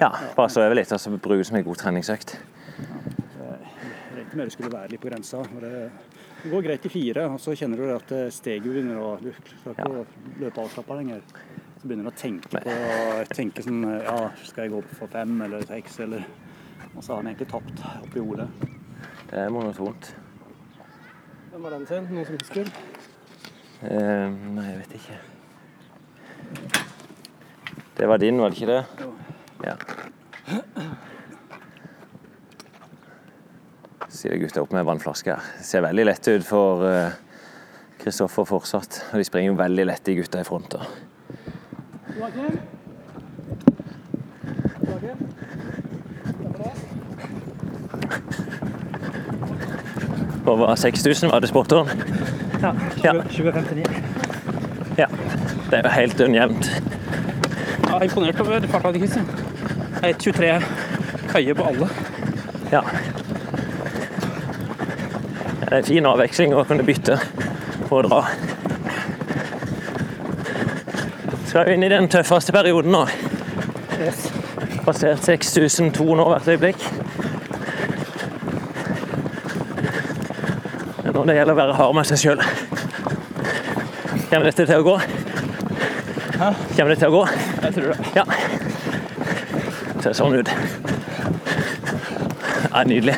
ja 0.01 0.09
bare 0.35 0.49
så 0.49 0.63
over 0.63 0.75
litt, 0.75 0.91
og 0.91 0.99
så 0.99 1.13
bruke 1.13 1.39
det 1.39 1.47
som 1.47 1.57
en 1.59 1.65
god 1.67 1.79
treningsøkt. 1.79 2.35
Jeg 2.73 4.17
regnet 4.17 4.35
med 4.35 4.47
det 4.47 4.53
skulle 4.55 4.71
være 4.73 4.93
litt 4.93 5.01
på 5.03 5.11
grensa. 5.11 5.43
og 5.43 5.61
Det 5.61 5.73
det 6.43 6.49
går 6.51 6.61
greit 6.65 6.85
i 6.85 6.89
fire, 6.91 7.21
og 7.31 7.39
så 7.39 7.53
kjenner 7.55 7.79
du 7.79 7.91
at 7.93 8.09
eh, 8.11 8.25
steget 8.33 8.65
begynner 8.67 8.97
å 8.99 9.11
Du 9.21 9.29
klarer 9.63 9.77
ikke 9.77 10.01
å 10.01 10.41
løpe 10.41 10.65
avslappa 10.65 10.97
lenger. 10.99 11.21
Så 11.79 11.87
begynner 11.87 12.09
du 12.09 12.11
å 12.11 12.17
tenke 12.19 12.49
på 12.51 12.73
tenke 13.31 13.63
sånn 13.63 13.85
Ja, 13.87 14.17
skal 14.43 14.65
jeg 14.65 14.73
gå 14.73 14.81
opp 14.81 14.91
for 14.97 15.13
fem 15.13 15.37
eller 15.45 15.63
seks, 15.69 16.01
eller 16.03 16.25
Og 16.89 16.99
så 16.99 17.13
har 17.13 17.21
han 17.21 17.31
egentlig 17.31 17.47
tapt 17.53 17.85
oppi 18.01 18.19
hodet. 18.19 18.49
Det 19.29 19.39
er 19.39 19.55
monotont. 19.55 20.11
Hvem 21.53 21.63
var 21.63 21.77
den 21.77 21.87
sin? 21.87 22.11
Noen 22.11 22.27
som 22.27 22.41
husker? 22.41 22.92
Eh, 23.83 24.29
nei, 24.31 24.65
jeg 24.69 24.77
vet 24.79 24.93
ikke. 24.95 25.17
Det 27.97 28.07
var 28.07 28.17
din, 28.17 28.39
var 28.39 28.49
det 28.49 28.61
ikke 28.61 28.71
det? 28.71 28.85
Ja. 29.63 29.75
Sier 34.07 34.39
gutta 34.39 34.63
opp 34.63 34.71
med 34.71 34.87
vannflaske 34.87 35.35
her. 35.35 35.49
Ser 35.63 35.83
veldig 35.83 36.05
lett 36.07 36.29
ut 36.31 36.45
for 36.47 36.85
Kristoffer 37.99 38.47
uh, 38.47 38.51
fortsatt. 38.53 39.01
Og 39.11 39.19
de 39.19 39.27
springer 39.27 39.51
jo 39.51 39.59
veldig 39.59 39.87
lett, 39.89 40.05
de 40.07 40.15
gutta 40.21 40.39
i 40.39 40.47
front. 40.47 40.77
Joakim? 42.15 42.59
Joakim? 44.87 45.17
Over 50.47 50.75
6000 50.75 51.31
var 51.31 51.39
det 51.39 51.51
spotteren. 51.51 52.32
Ja. 52.63 52.73
Ja. 53.03 53.13
2059. 53.13 53.85
Ja. 54.97 55.05
Det 55.69 55.79
er 55.79 55.83
jo 55.83 55.89
helt 55.89 56.21
ujevnt. 56.21 56.69
Jeg 57.83 57.97
er 57.97 58.03
imponert 58.03 58.39
over 58.41 58.67
farta 58.71 58.91
di, 58.91 58.99
Christian. 58.99 59.25
Det 60.01 60.09
er 60.09 60.13
23 60.13 60.61
høye 61.33 61.55
på 61.55 61.63
alle. 61.63 61.89
Ja. 62.71 62.81
Det 65.59 65.71
er 65.71 65.77
en 65.77 65.89
fin 65.89 66.05
avveksling 66.05 66.55
å 66.55 66.63
kunne 66.69 66.87
bytte 66.87 67.19
på 67.89 67.99
å 67.99 68.03
dra. 68.07 68.23
Skal 71.49 71.67
vi 71.67 71.75
inn 71.75 71.83
i 71.83 71.91
den 71.91 72.07
tøffeste 72.09 72.55
perioden 72.55 72.95
nå. 72.95 73.03
Passert 74.87 75.27
6002 75.27 76.15
nå 76.15 76.31
hvert 76.31 76.53
øyeblikk. 76.55 76.87
Det 81.23 81.29
er 81.29 81.33
det 81.33 81.39
gjelder 81.39 81.53
å 81.53 81.55
være 81.55 81.75
hard 81.77 81.93
med 81.95 82.07
seg 82.09 82.17
sjøl. 82.19 82.41
Kommer 84.27 84.49
dette 84.49 84.65
til 84.67 84.75
å 84.75 84.83
gå? 84.83 84.95
Kommer 86.35 86.89
det 86.91 86.97
til 86.99 87.07
å 87.07 87.13
gå? 87.13 87.21
Jeg 87.63 87.75
tror 87.77 87.93
det. 87.93 87.99
Ja. 88.17 88.25
Ser 90.03 90.17
sånn 90.17 90.35
ut. 90.35 90.51
Det 92.57 92.71
er 92.75 92.89
nydelig. 92.91 93.15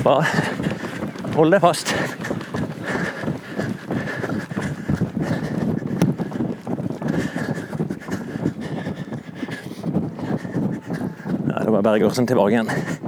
Bare 0.00 0.24
hold 1.36 1.52
deg 1.52 1.60
fast. 1.60 1.92
Det 11.52 11.76
var 11.76 11.84
Bergersen 11.84 12.32
tilbake 12.32 12.56
igjen. 12.56 12.99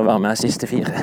Prøve 0.00 0.14
å 0.14 0.16
være 0.16 0.24
med 0.24 0.38
siste 0.40 0.64
fire. 0.64 0.96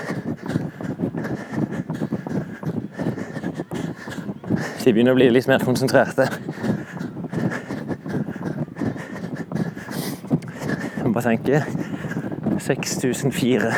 De 4.82 4.90
begynner 4.90 5.14
å 5.14 5.20
bli 5.20 5.28
litt 5.30 5.46
mer 5.46 5.62
konsentrerte. 5.62 6.26
Jeg 10.96 11.06
må 11.06 11.14
bare 11.14 11.28
tenke 11.28 11.62
6004 12.66 13.70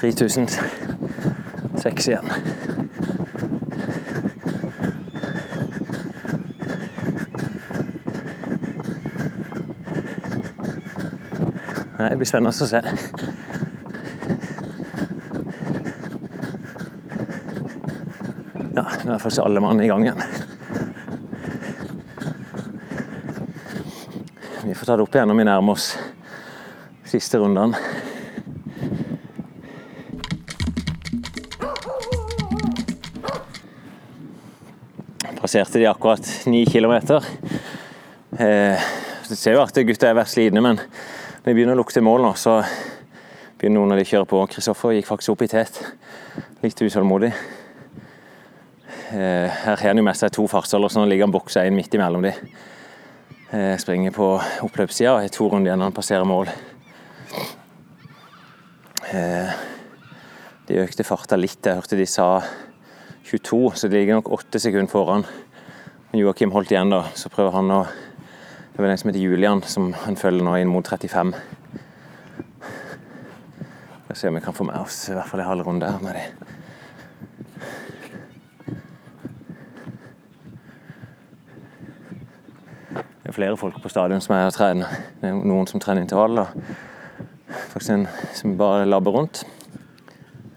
3006 0.00 2.08
igjen. 2.08 2.53
Nei, 11.98 12.08
Det 12.10 12.16
blir 12.18 12.26
spennende 12.26 12.50
å 12.50 12.66
se. 12.66 12.80
Ja, 18.74 18.82
nå 19.06 19.14
er 19.14 19.22
ikke 19.22 19.44
alle 19.44 19.62
mann 19.62 19.82
i 19.84 19.86
gang 19.86 20.02
igjen. 20.02 20.24
Vi 24.64 24.74
får 24.74 24.88
ta 24.88 24.96
det 24.96 25.04
opp 25.06 25.14
igjen 25.14 25.30
når 25.30 25.38
vi 25.38 25.46
nærmer 25.46 25.76
oss 25.76 25.92
siste 27.06 27.38
rundene. 27.38 27.78
Passerte 35.38 35.78
de 35.78 35.86
akkurat 35.86 36.26
ni 36.50 36.64
kilometer. 36.66 37.22
Eh, 38.38 38.82
ser 39.30 39.54
jo 39.54 39.62
at 39.62 39.78
gutta 39.86 40.08
er 40.08 40.18
vært 40.18 40.32
slitne, 40.32 40.62
men 40.64 40.80
når 41.44 41.50
de 41.50 41.56
begynner 41.58 41.76
å 41.76 41.82
lukte 41.82 42.00
mål 42.00 42.22
nå, 42.24 42.28
så 42.40 42.54
begynner 43.60 43.76
noen 43.76 43.90
av 43.92 43.98
de 44.00 44.04
å 44.06 44.08
kjøre 44.08 44.28
på. 44.30 44.38
Kristoffer 44.48 44.94
gikk 44.96 45.10
faktisk 45.10 45.34
opp 45.34 45.42
i 45.44 45.48
tet. 45.52 45.76
Litt 46.62 46.78
utålmodig. 46.80 47.28
Eh, 49.12 49.50
her 49.52 49.76
har 49.76 49.82
han 49.82 50.00
jo 50.00 50.06
med 50.06 50.16
seg 50.16 50.32
to 50.32 50.46
fartsholder, 50.48 50.88
så 50.88 51.02
nå 51.02 51.10
ligger 51.10 51.28
han 51.28 51.34
boksa 51.34 51.66
inn 51.68 51.76
midt 51.76 51.92
imellom 51.92 52.24
de. 52.24 52.32
Jeg 53.52 53.82
springer 53.84 54.16
på 54.16 54.30
oppløpssida 54.64 55.12
og 55.12 55.20
har 55.20 55.34
to 55.36 55.50
runder 55.52 55.68
igjen 55.68 55.84
når 55.84 55.90
han 55.90 55.98
passerer 55.98 56.24
mål. 56.32 56.48
Eh, 59.12 59.52
de 60.64 60.80
økte 60.80 61.04
farta 61.04 61.36
litt. 61.36 61.60
Jeg 61.60 61.76
hørte 61.76 62.00
de 62.00 62.08
sa 62.08 62.40
22, 63.28 63.60
så 63.76 63.92
de 63.92 64.00
ligger 64.00 64.16
nok 64.16 64.32
åtte 64.38 64.64
sekunder 64.64 64.88
foran. 64.88 65.28
Joakim 66.16 66.56
holdt 66.56 66.72
igjen, 66.72 66.96
da. 66.96 67.04
Så 67.12 67.28
prøver 67.28 67.52
han 67.60 67.76
å 67.82 67.84
Det 68.74 68.80
er 68.80 68.82
vel 68.82 68.90
en 68.90 68.98
som 68.98 69.08
heter 69.08 69.22
Julian, 69.22 69.60
som 69.62 69.92
han 70.02 70.16
følger 70.18 70.42
nå 70.42 70.56
inn 70.58 70.66
mot 70.66 70.88
35. 70.90 71.28
Vi 74.08 74.16
se 74.18 74.26
om 74.28 74.34
vi 74.34 74.40
kan 74.42 74.56
få 74.56 74.64
med 74.66 74.74
oss 74.74 74.96
i 75.08 75.14
hvert 75.14 75.30
fall 75.30 75.44
en 75.44 75.46
halv 75.46 75.62
runde 75.68 75.86
her 75.86 76.02
med 76.02 76.16
de. 76.18 76.24
Det 83.22 83.30
er 83.30 83.36
flere 83.36 83.56
folk 83.56 83.78
på 83.78 83.92
stadion 83.94 84.20
som 84.26 84.34
er 84.34 84.48
og 84.48 84.56
trener. 84.58 84.98
Det 85.22 85.30
er 85.30 85.38
noen 85.38 85.70
som 85.70 85.78
trener 85.78 86.02
intervall. 86.02 86.42
og 86.42 86.50
Faktisk 87.70 87.94
en 87.94 88.08
som 88.34 88.58
bare 88.58 88.90
labber 88.90 89.14
rundt. 89.14 89.44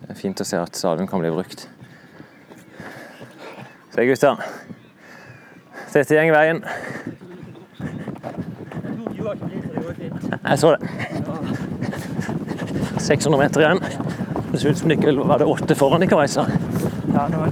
Det 0.01 0.09
er 0.09 0.21
fint 0.23 0.41
å 0.41 0.49
se 0.55 0.57
at 0.57 0.73
stadion 0.73 1.05
kan 1.05 1.21
bli 1.21 1.29
brukt. 1.37 1.69
Se 3.93 4.09
gutta. 4.09 4.35
Dette 5.93 6.17
går 6.17 6.33
veien. 6.33 6.65
Jeg 10.49 10.59
så 10.59 10.75
det. 10.75 10.79
600 12.99 13.43
meter 13.43 13.61
igjen. 13.61 13.81
Det 14.51 14.59
ser 14.59 14.69
ut 14.69 14.77
som 14.77 14.89
det 14.89 14.97
ikke 14.97 15.13
var 15.27 15.41
det 15.41 15.47
åtte 15.47 15.75
foran 15.75 16.01
dere 16.03 16.09
Kajsa. 16.09 16.45
Ja, 17.13 17.27
det 17.31 17.37
var 17.37 17.51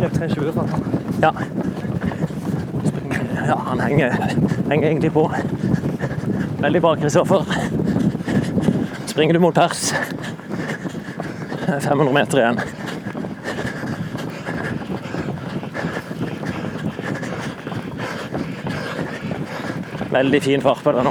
løp 0.00 0.12
3,20 0.12 0.52
fra. 0.52 0.64
Ja. 1.22 1.32
ja, 3.46 3.56
han 3.70 3.80
henger, 3.80 4.16
henger 4.70 4.88
egentlig 4.88 5.12
på. 5.12 5.30
Veldig 6.60 6.82
bra, 6.82 6.96
Kristoffer. 6.96 7.44
Springer 9.06 9.34
du 9.34 9.40
mot 9.40 9.54
pers. 9.54 9.94
500 11.66 12.12
meter 12.12 12.38
igjen. 12.38 12.60
Veldig 20.16 20.42
fin 20.42 20.62
fart 20.64 20.78
på 20.80 20.92
det 20.96 21.02
nå. 21.04 21.10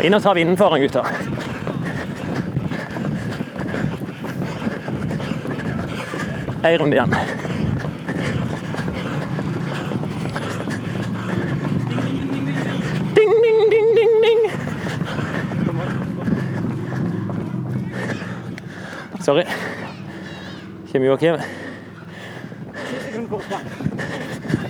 Inn 0.00 0.14
og 0.16 0.22
ta 0.24 0.32
vinden 0.32 0.56
foran, 0.56 0.80
gutta. 0.80 1.02
Ei 6.64 6.78
runde 6.80 6.96
igjen. 6.96 7.12
Ding, 13.18 13.34
ding, 13.44 13.60
ding, 13.74 13.90
ding, 13.98 14.14
ding. 14.24 14.40
Sorry. 19.20 19.44
Kommer 20.92 21.06
Joakim. 21.06 21.36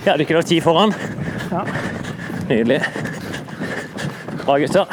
Ja, 0.03 0.17
du 0.17 0.25
ikke 0.25 0.35
lagt 0.35 0.51
ti 0.51 0.59
foran? 0.59 0.91
Ja. 1.53 1.63
Nydelig. 2.49 2.81
Bra, 4.51 4.59
gutter. 4.59 4.85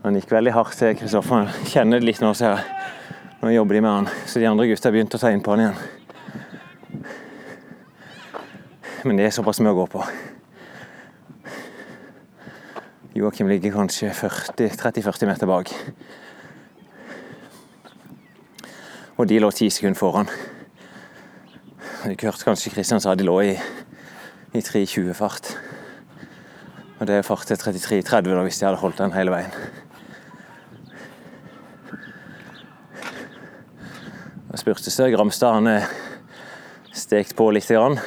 Han 0.00 0.16
gikk 0.16 0.30
veldig 0.32 0.54
hardt 0.56 0.78
til 0.80 0.94
Kristoffer. 0.96 1.34
Han 1.36 1.66
kjenner 1.68 2.00
det 2.00 2.06
litt 2.08 2.22
nå, 2.24 2.30
ser 2.32 2.54
jeg. 2.54 2.64
Nå 3.42 3.50
jobber 3.52 3.76
de 3.76 3.82
med 3.84 3.92
han, 3.92 4.08
så 4.24 4.40
de 4.40 4.46
andre 4.48 4.70
gutta 4.70 4.88
har 4.88 4.94
begynt 4.94 5.16
å 5.18 5.20
ta 5.20 5.28
inn 5.34 5.42
på 5.44 5.52
han 5.52 5.62
igjen. 5.66 5.76
Men 9.04 9.20
det 9.20 9.26
er 9.26 9.34
såpass 9.36 9.60
mye 9.60 9.74
å 9.74 9.80
gå 9.82 9.84
på. 9.98 10.00
Joakim 13.20 13.52
ligger 13.52 13.76
kanskje 13.76 14.14
30-40 14.16 15.28
meter 15.28 15.52
bak. 15.52 15.74
Og 19.20 19.28
de 19.28 19.42
lå 19.44 19.52
ti 19.52 19.68
sekunder 19.68 20.00
foran. 20.00 20.32
Du 22.10 22.26
hørte 22.26 22.42
kanskje 22.42 22.72
Kristian 22.74 22.98
sa 22.98 23.12
de 23.14 23.22
lå 23.22 23.36
i, 23.44 23.52
i 24.50 24.60
3.20 24.66 25.12
fart. 25.14 25.52
Og 26.98 27.06
det 27.06 27.20
er 27.20 27.22
fart 27.22 27.46
til 27.46 27.60
33-30 27.60 28.26
da, 28.26 28.42
hvis 28.42 28.58
de 28.58 28.66
hadde 28.66 28.80
holdt 28.80 28.98
den 28.98 29.14
hele 29.14 29.30
veien. 29.30 29.54
Og 34.50 34.58
Spurtestø 34.58 35.06
Gramstad 35.14 35.60
han 35.60 35.70
er 35.70 35.86
stekt 36.90 37.36
på 37.38 37.46
lite 37.54 37.78
grann. 37.78 38.00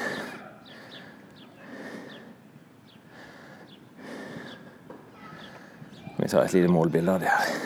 Vi 6.18 6.28
tar 6.28 6.44
et 6.44 6.58
lite 6.60 6.68
målbilde 6.68 7.16
av 7.16 7.24
det 7.24 7.32
her. 7.32 7.63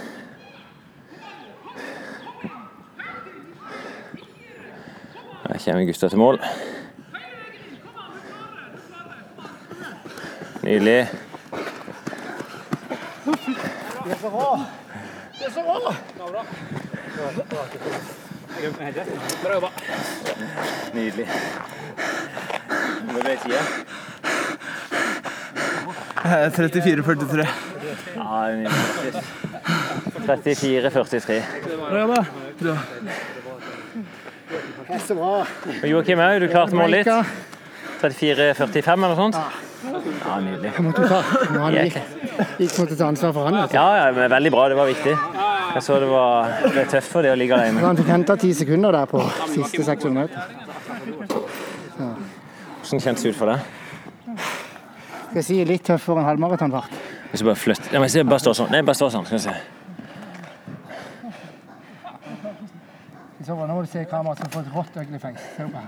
Her 5.58 5.74
kommer 5.74 5.86
gutta 5.86 6.10
til 6.10 6.17
mål. 6.17 6.39
Nydelig. 10.63 11.10
Bra 19.43 19.54
jobba. 19.54 19.70
Nydelig. 20.93 21.28
Hvor 23.08 23.22
ble 23.22 23.38
tida? 23.43 23.62
34-43. 26.24 27.48
Ja, 28.15 28.70
34-43. 30.28 31.41
Bra 31.89 32.00
jobba. 32.00 32.26
Så 35.08 35.15
bra. 35.15 35.46
Og 35.72 35.88
Joakim 35.88 36.20
òg, 36.20 36.41
du 36.43 36.50
klarte 36.52 36.76
målet 36.76 37.08
litt? 37.08 37.36
34-45 38.02 38.91
eller 38.93 39.13
noe 39.13 39.17
sånt? 39.22 39.38
Ja, 39.88 40.39
nydelig. 40.43 40.72
Jeg 40.76 40.84
måtte 40.84 41.08
ta. 41.08 41.22
Nå 41.54 41.70
gikk, 41.72 41.96
gikk 42.60 42.76
måtte 42.82 42.98
ta 43.00 43.08
ansvar 43.08 43.32
for 43.38 43.48
han. 43.48 43.60
Altså. 43.62 43.78
Ja, 43.78 43.86
ja, 44.02 44.10
men 44.17 44.28
veldig 44.34 44.52
bra. 44.52 44.65
Det 44.67 44.78
var 44.78 44.89
viktig. 44.89 45.13
Jeg 45.78 45.86
så 45.86 46.00
det 46.02 46.10
var 46.12 46.52
det 46.76 46.86
tøft 46.91 47.12
for 47.13 47.24
det 47.24 47.32
å 47.32 47.38
ligge 47.39 47.56
alene. 47.56 47.84
Han 47.86 48.00
fikk 48.00 48.12
henta 48.12 48.36
ti 48.41 48.52
sekunder 48.58 48.96
der 48.98 49.08
på 49.10 49.22
siste 49.54 49.86
600 49.86 50.12
meter. 50.17 50.41
Hvordan 51.98 53.04
kjentes 53.04 53.24
det 53.24 53.32
ut 53.32 53.39
for 53.39 53.54
deg? 53.54 53.60
Skal 55.28 55.39
jeg 55.41 55.48
si 55.48 55.63
litt 55.72 55.88
tøffere 55.88 56.24
enn 56.24 56.30
halvmaratonfart. 56.34 57.02
Hvis 57.32 57.43
jeg 57.43 57.48
bare 57.48 57.60
flytter 57.60 57.96
Nei, 57.96 58.04
men 58.04 58.30
bare 58.32 58.43
stå 58.43 58.54
sånn. 58.60 58.72
Nei, 58.76 58.84
bare 58.88 58.98
stå 58.98 59.12
sånn. 59.13 59.28
Skal 59.28 59.39
vi 59.39 59.43
se. 59.48 59.77
Så 63.48 63.56
nå 63.56 63.68
må 63.72 63.80
du 63.80 63.88
se 63.88 64.02
kameraet 64.12 64.42
som 64.44 64.50
får 64.52 64.66
et 64.66 64.74
rått 64.76 64.98
øyeblikkfeng. 65.00 65.38
Se 65.56 65.64
på 65.72 65.78
her. 65.80 65.88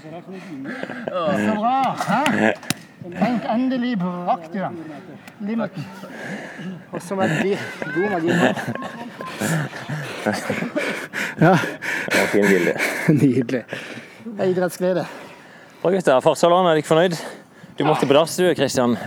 Så 0.00 1.54
bra! 1.56 1.76
Hæ? 1.96 2.50
Tenk 3.14 3.46
endelig 3.48 3.94
brakt 4.02 4.52
du 4.52 4.58
den. 4.60 4.76
Limiten. 5.48 5.86
Og 6.92 7.00
så 7.02 7.16
veldig 7.16 7.54
god 7.94 8.10
magi. 8.12 8.28
Ja, 11.40 11.54
Det 12.04 12.18
var 12.20 12.26
fine 12.34 12.48
bilde. 12.48 12.74
nydelig. 13.08 13.62
Det 14.24 14.40
er 14.44 14.44
Idrettsglede. 14.52 15.06
Bra, 15.82 15.90
gutter. 15.94 16.20
Fartsalderen, 16.20 16.66
er 16.68 16.76
dere 16.76 16.84
fornøyd? 16.90 17.16
Du 17.78 17.84
måtte 17.88 18.04
på 18.06 18.12
dass, 18.12 18.36
du, 18.36 18.44
Kristian. 18.54 18.98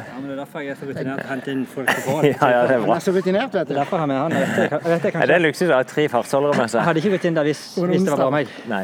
Er 0.44 0.48
derfor 0.48 0.60
jeg 0.60 0.74
er 0.74 0.76
så 0.76 0.88
rutinert 0.90 1.20
til 1.22 1.24
å 1.24 1.30
hente 1.30 1.52
inn 1.54 1.62
folk 1.72 1.88
på 1.88 2.02
bål. 2.10 2.26
Ja, 2.34 2.48
ja, 2.52 2.62
det 2.68 2.76
er 2.76 2.82
bra. 2.84 2.90
Han 2.90 2.98
er 3.00 3.04
så 3.06 3.12
rutinert, 3.16 3.54
vet 3.56 3.70
du. 3.70 3.74
Derfor 3.78 4.02
har 4.02 4.10
vi 4.12 4.18
han. 4.20 4.34
Jeg 4.36 4.82
vet 4.84 5.06
det, 5.06 5.12
jeg 5.14 5.36
er 5.38 5.44
luksus 5.44 5.70
å 5.70 5.78
ha 5.78 5.84
tre 5.88 6.08
fartsholdere 6.12 6.58
med 6.60 6.72
seg. 6.74 6.80
Jeg 6.82 6.88
hadde 6.90 7.04
ikke 7.04 7.12
gått 7.16 7.28
inn 7.30 7.38
der 7.38 7.48
hvis, 7.48 7.62
hvis 7.80 8.04
det 8.04 8.12
var 8.12 8.24
bare 8.26 8.34
meg. 8.42 8.52
Nei. 8.68 8.82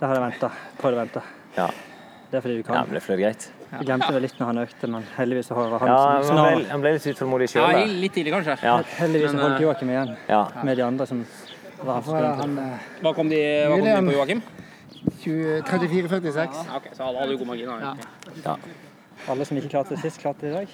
Da 0.00 0.08
hadde 0.08 0.20
jeg 0.22 0.24
venta. 0.30 0.50
Prøvd 0.80 0.96
å 0.96 1.02
vente. 1.02 1.24
Ja. 1.58 1.66
Det 2.30 2.38
er 2.38 2.44
fordi 2.46 2.56
du 2.56 2.64
kan. 2.64 2.78
ja, 2.78 2.86
men 2.88 2.96
det 2.96 3.02
fløy 3.04 3.18
greit. 3.20 3.50
Jeg 3.72 3.86
glemte 3.88 4.08
det 4.16 4.22
litt 4.24 4.40
når 4.40 4.48
han 4.48 4.60
økte, 4.62 4.88
men 4.94 5.04
heldigvis 5.18 5.50
så 5.50 5.56
har 5.58 5.74
han 5.82 5.90
Ja, 5.92 5.98
som 6.24 6.40
han 6.40 6.56
ble, 6.56 6.64
han 6.70 6.84
ble 6.84 6.92
litt 6.96 7.06
utålmodig 7.12 7.48
Ja, 7.56 7.68
litt 7.88 8.16
tidlig, 8.16 8.32
kanskje. 8.32 8.56
Ja. 8.64 8.78
Heldigvis 8.98 9.30
så 9.34 9.36
Men, 9.36 9.44
holdt 9.44 9.58
eh, 9.60 9.64
Joakim 9.66 9.92
igjen 9.92 10.14
Ja. 10.28 10.40
med 10.64 10.80
de 10.80 10.84
andre 10.86 11.06
som 11.08 11.22
var 11.82 12.00
han 12.40 12.58
eh, 12.60 12.88
Hva 13.04 13.12
kom 13.16 13.28
de, 13.32 13.42
hva 13.68 13.76
kom 13.76 13.84
de 13.84 14.12
på, 14.12 14.16
Joakim? 14.16 14.42
34-46. 15.24 16.36
Ja, 16.36 16.76
okay, 16.76 16.92
Så 16.96 17.04
alle 17.04 17.18
hadde 17.20 17.36
jo 17.36 17.42
god 17.42 17.52
margin. 17.52 17.68
Ja. 17.80 17.94
Ja. 18.44 18.56
Alle 19.30 19.44
som 19.46 19.56
ikke 19.56 19.68
klarte 19.68 19.94
det 19.94 20.02
sist, 20.02 20.20
klarte 20.20 20.46
det 20.46 20.50
i 20.50 20.54
dag. 20.54 20.66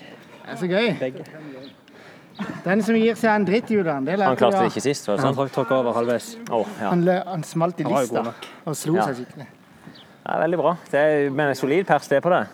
Det 0.45 0.55
er 0.55 0.57
så 0.57 0.67
gøy. 0.71 0.89
Begge. 1.01 1.25
Den 2.65 2.83
som 2.87 2.95
gir 2.95 3.17
seg 3.19 3.33
en 3.35 3.45
dritt, 3.49 3.71
Julian, 3.71 4.05
det 4.07 4.15
Han 4.21 4.37
klarte 4.39 4.63
det 4.63 4.71
ikke 4.71 4.85
sist, 4.85 5.09
var 5.09 5.17
det 5.19 5.25
Han 5.25 5.35
sånn? 5.35 5.49
tråkk 5.49 5.55
tråkk 5.57 5.71
over 5.75 5.93
halvveis. 5.97 6.37
Oh, 6.51 6.67
ja. 6.81 6.91
Han, 6.93 7.03
han 7.09 7.43
smalt 7.45 7.81
i 7.81 7.87
Han 7.89 7.97
lista 7.97 8.33
og 8.65 8.77
slo 8.77 8.95
Ja. 8.97 9.09
seg 9.09 9.25
skikkelig. 9.25 9.47
ja, 10.27 10.39
veldig 10.39 10.59
bra. 10.59 10.77
Det 10.91 11.01
er, 11.01 11.31
men 11.31 11.49
en 11.49 11.55
solid 11.55 11.87
pers 11.87 12.09
det 12.09 12.23
på 12.23 12.31
det. 12.31 12.47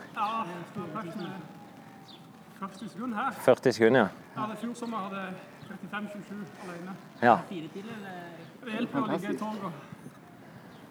40 2.60 2.88
sekunder 2.88 3.16
her. 3.16 3.32
40 3.44 3.72
sekunder, 3.72 4.00
ja. 4.00 4.08
ja 4.36 4.54
fjor 4.60 4.74
sommer 4.74 4.98
hadde 4.98 5.22
35-27 5.92 6.44
alene. 6.64 6.94
Ja, 7.22 7.38
Det 8.64 8.72
hjelper 8.72 9.00
å 9.00 9.06
ligge 9.12 9.34
i 9.34 9.36
tog 9.36 9.93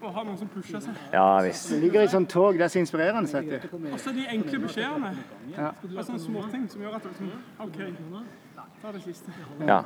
og 0.07 0.13
ha 0.17 0.23
noen 0.27 0.37
som 0.37 0.49
pusher 0.53 0.79
seg. 0.83 0.97
ja 1.13 1.25
visst. 1.45 1.69
Det 1.71 1.79
ligger 1.81 2.05
i 2.05 2.11
sånn 2.11 2.25
tog, 2.29 2.57
det 2.59 2.67
er 2.67 2.71
så 2.73 2.79
inspirerende, 2.83 3.29
Sett 3.31 3.49
du. 3.49 3.77
Og 3.91 3.99
så 3.99 4.13
de 4.15 4.25
enkle 4.35 4.59
beskjedene. 4.65 5.13
Ja. 5.55 5.71
Det 5.83 5.97
er 5.97 6.07
sånne 6.09 6.23
småting 6.23 6.65
som 6.71 6.81
gjør 6.81 6.97
at 6.99 7.03
du 7.03 7.11
liksom, 7.11 7.31
OK, 7.59 7.79
ta 8.81 8.91
det 8.97 9.03
siste. 9.05 9.35
Ja. 9.67 9.81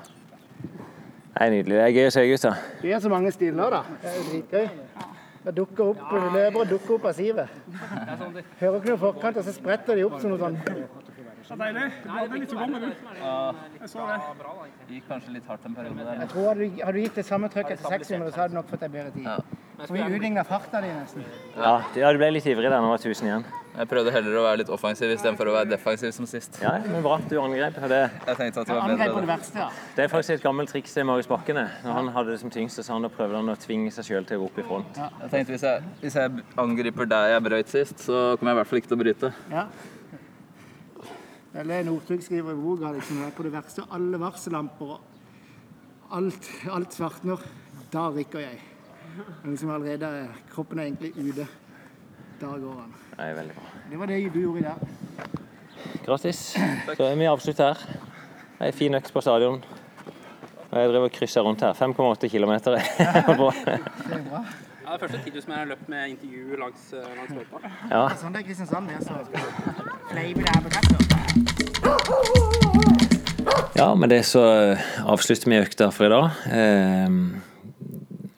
Det 1.38 1.45
er 1.45 1.51
nydelig. 1.53 1.75
Det 1.77 1.84
er 1.86 1.93
gøy 1.93 2.08
å 2.10 2.13
se, 2.15 2.25
gutter. 2.32 2.62
Det 2.82 2.93
har 2.95 3.01
så 3.03 3.10
mange 3.13 3.32
stiller, 3.36 3.69
da. 3.77 3.84
Det 4.01 4.10
er 4.10 4.15
jo 4.17 4.23
dritgøy. 4.32 4.69
Det 5.47 5.53
dukker 5.56 5.84
opp, 5.93 5.99
løpere 6.34 6.63
dukker 6.67 6.95
opp 6.97 7.06
av 7.08 7.13
sivet. 7.15 7.51
Hører 8.60 8.80
ikke 8.82 8.89
noe 8.89 8.97
forkant, 8.99 9.38
og 9.38 9.45
så 9.47 9.53
spretter 9.56 9.95
de 9.95 10.03
opp 10.08 10.17
som 10.19 10.34
noe 10.34 10.41
sånn 10.41 10.58
Det 11.47 11.53
er 11.53 11.62
deilig. 11.62 11.84
Du 12.03 12.10
hadde 12.12 12.39
litt 12.41 12.51
å 12.51 12.58
gå 12.60 12.65
med, 12.73 12.82
du. 12.82 12.89
Jeg 13.77 13.91
så 13.93 14.08
det. 14.10 14.17
Gikk 14.89 15.06
kanskje 15.08 15.36
litt 15.38 15.47
hardt 15.47 15.69
en 15.69 15.77
periode 15.77 16.03
der. 16.10 16.19
Jeg 16.25 16.30
tror 16.34 16.49
Hadde 16.49 16.65
du, 16.65 16.82
hadde 16.84 16.97
du 16.97 17.06
gitt 17.06 17.21
det 17.21 17.25
samme 17.30 17.51
trøkket 17.53 17.77
etter 17.77 17.95
600, 17.95 18.34
så 18.34 18.41
hadde 18.41 18.51
du 18.51 18.58
nok 18.58 18.73
fått 18.73 18.84
deg 18.84 18.91
bedre 18.97 19.13
tid. 19.15 19.57
Vi 19.78 20.02
utligna 20.02 20.44
farta 20.44 20.82
di 20.82 20.88
nesten. 20.90 21.24
Ja, 21.56 21.82
ja, 21.96 22.12
du 22.12 22.18
ble 22.18 22.32
litt 22.34 22.46
ivrig 22.50 22.66
der. 22.66 22.82
Nå 22.82 22.90
var 22.90 22.98
det 22.98 23.12
1000 23.13 23.28
igjen. 23.30 23.44
Jeg 23.78 23.90
prøvde 23.92 24.10
heller 24.10 24.38
å 24.40 24.44
være 24.48 24.58
litt 24.63 24.70
offensiv 24.74 25.12
istedenfor 25.13 25.52
å 25.52 25.54
være 25.54 25.70
defensiv 25.70 26.10
som 26.16 26.26
sist. 26.26 26.56
Ja, 26.63 26.72
men 26.82 27.04
bra. 27.06 27.20
Du 27.30 27.36
angrep. 27.38 27.76
Det, 27.78 28.00
Jeg 28.26 28.38
tenkte 28.40 28.63
at 28.63 28.72
det 28.72 28.74
var 28.74 28.88
Angrep 28.90 29.13
på 29.13 29.22
det 29.22 29.30
verste, 29.30 29.60
ja. 29.62 29.68
det 29.96 30.06
er 30.08 30.10
faktisk 30.10 30.34
et 30.34 30.46
gammelt 30.48 30.72
triks 30.74 30.96
til 30.98 31.06
Marius 31.06 31.30
Bakkene. 31.30 31.68
Når 31.84 31.94
han 32.00 32.10
hadde 32.16 32.34
det 32.34 32.40
som 32.42 32.50
tyngste, 32.54 32.82
så 32.82 32.96
han 32.96 33.06
da 33.06 33.12
prøvde 33.13 33.38
han 33.38 33.54
å 33.54 33.56
tvinge 33.62 33.92
seg 33.94 34.08
sjøl 34.10 34.26
til 34.26 34.40
å 34.40 34.42
gå 34.42 34.48
opp 34.50 34.58
i 34.58 34.66
front. 34.66 34.98
Jeg 34.98 35.30
tenkte 35.36 35.54
hvis 35.54 35.66
jeg, 35.68 35.92
hvis 36.02 36.18
jeg 36.18 36.46
angriper 36.66 37.12
der 37.12 37.36
jeg 37.36 37.46
brøyt 37.46 37.76
sist, 37.76 38.02
så 38.08 38.24
kommer 38.40 38.50
jeg 38.50 38.58
i 38.58 38.60
hvert 38.63 38.72
fall 38.72 38.82
ikke 38.82 38.92
til 38.94 38.98
å 38.98 39.04
bryte. 39.04 39.32
ja. 39.54 39.68
Eller 41.58 41.86
Northug 41.88 42.22
skriver 42.22 42.54
i 42.54 42.60
boka 42.60 42.92
liksom, 42.94 43.22
på 43.34 43.46
det 43.48 43.52
verste. 43.54 43.86
Alle 43.96 44.20
varsellamper 44.22 44.92
og 44.94 46.18
alt, 46.18 46.50
alt 46.70 46.94
svartner. 46.94 47.42
Da 47.94 48.04
rykker 48.13 48.44
jeg. 48.44 48.60
Men 49.43 49.51
liksom 49.51 49.69
allerede 49.73 50.06
er 50.06 50.27
kroppen 50.53 50.80
er 50.80 50.84
egentlig 50.84 51.12
ute. 51.17 51.47
Der 52.41 52.60
går 52.62 52.73
han. 52.82 52.93
Det 53.12 53.25
er 53.25 53.34
veldig 53.34 53.56
bra. 53.56 53.63
Det 53.91 53.99
var 53.99 54.06
det 54.06 54.34
du 54.34 54.39
gjorde 54.41 54.60
i 54.60 54.63
dag. 54.63 54.75
Gratis. 56.06 56.58
Så 56.97 57.03
er 57.03 57.15
vi 57.15 57.25
avslutt 57.25 57.58
her. 57.58 57.73
Det 57.73 58.60
er 58.60 58.65
en 58.71 58.73
fin 58.73 58.95
økt 58.95 59.13
på 59.13 59.21
stadion. 59.21 59.63
Og 60.69 60.80
jeg 60.80 60.89
driver 60.89 61.06
og 61.10 61.12
krysser 61.12 61.41
rundt 61.41 61.62
her. 61.62 61.73
5,8 61.73 62.27
km. 62.27 62.53
Bra. 63.39 63.51
Ja, 64.88 64.93
det 64.93 65.03
er 65.03 65.08
første 65.08 65.19
10 65.23 65.30
000 65.30 65.41
jeg 65.47 65.58
har 65.58 65.65
løpt 65.65 65.89
med 65.89 66.08
intervju 66.10 66.56
langs, 66.60 66.93
eh, 66.93 67.17
langs 67.17 67.32
løypa. 67.36 67.58
Ja. 67.91 68.08
Sånn 68.15 68.34
det 68.34 68.39
er 68.39 68.47
Kristiansand. 68.47 68.91
Jeg 68.91 69.01
så 69.03 69.13
fleiper 70.12 70.41
det 70.41 70.49
her 70.56 70.62
på 70.63 70.69
ja, 73.77 73.95
med 73.95 74.10
det 74.10 74.23
så 74.25 74.41
avslutter 75.06 75.49
vi 75.49 75.60
økta 75.60 75.91
for 75.93 76.06
i 76.08 76.10
dag. 76.10 76.30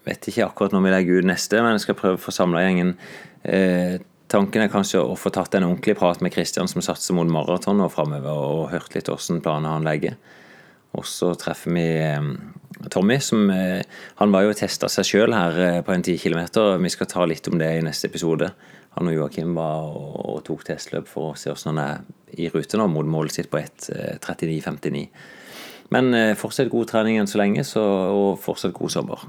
Vet 0.07 0.29
ikke 0.31 0.47
akkurat 0.47 0.75
når 0.75 0.85
vi 0.85 0.93
legger 0.93 1.19
ut 1.19 1.29
neste, 1.29 1.59
men 1.63 1.75
jeg 1.75 1.87
skal 1.87 1.99
prøve 1.99 2.19
å 2.19 2.23
få 2.23 2.33
samla 2.33 2.63
gjengen. 2.63 2.95
Eh, 3.43 3.99
tanken 4.31 4.63
er 4.63 4.71
kanskje 4.71 5.01
å 5.03 5.17
få 5.19 5.31
tatt 5.35 5.57
en 5.57 5.67
ordentlig 5.67 5.97
prat 5.99 6.21
med 6.23 6.33
Kristian 6.33 6.69
som 6.71 6.83
satser 6.85 7.17
mot 7.17 7.29
maraton 7.29 7.81
og 7.83 7.91
framover, 7.93 8.31
og 8.31 8.69
hørt 8.73 8.95
litt 8.95 9.11
hvordan 9.11 9.43
planer 9.45 9.75
han 9.75 9.87
legger. 9.87 10.15
Og 10.97 11.05
så 11.05 11.33
treffer 11.37 11.73
vi 11.75 11.85
eh, 12.01 12.29
Tommy, 12.89 13.19
som 13.21 13.49
eh, 13.53 13.81
Han 14.21 14.33
var 14.33 14.47
jo 14.47 14.57
testa 14.57 14.89
seg 14.89 15.07
sjøl 15.07 15.35
her 15.35 15.59
eh, 15.61 15.81
på 15.85 15.93
en 15.93 16.05
10 16.05 16.17
km. 16.23 16.41
Vi 16.81 16.93
skal 16.93 17.11
ta 17.11 17.25
litt 17.29 17.47
om 17.51 17.59
det 17.61 17.69
i 17.77 17.83
neste 17.85 18.09
episode. 18.09 18.51
Han 18.97 19.11
og 19.11 19.15
Joakim 19.15 19.53
var 19.57 19.91
og, 19.93 20.15
og 20.33 20.39
tok 20.47 20.65
testløp 20.67 21.09
for 21.09 21.33
å 21.33 21.37
se 21.37 21.51
hvordan 21.51 21.77
han 21.77 21.83
er 21.85 22.39
i 22.41 22.49
rute 22.53 22.77
nå 22.77 22.87
mot 22.89 23.07
målet 23.09 23.37
sitt 23.37 23.51
på 23.51 23.61
1.39,59. 23.61 25.05
Men 25.93 26.13
fortsatt 26.37 26.69
god 26.69 26.91
trening 26.91 27.17
enn 27.17 27.29
så 27.29 27.39
lenge, 27.41 27.63
så, 27.65 27.81
og 28.13 28.35
fortsett 28.41 28.75
god 28.77 28.93
sommer. 28.93 29.23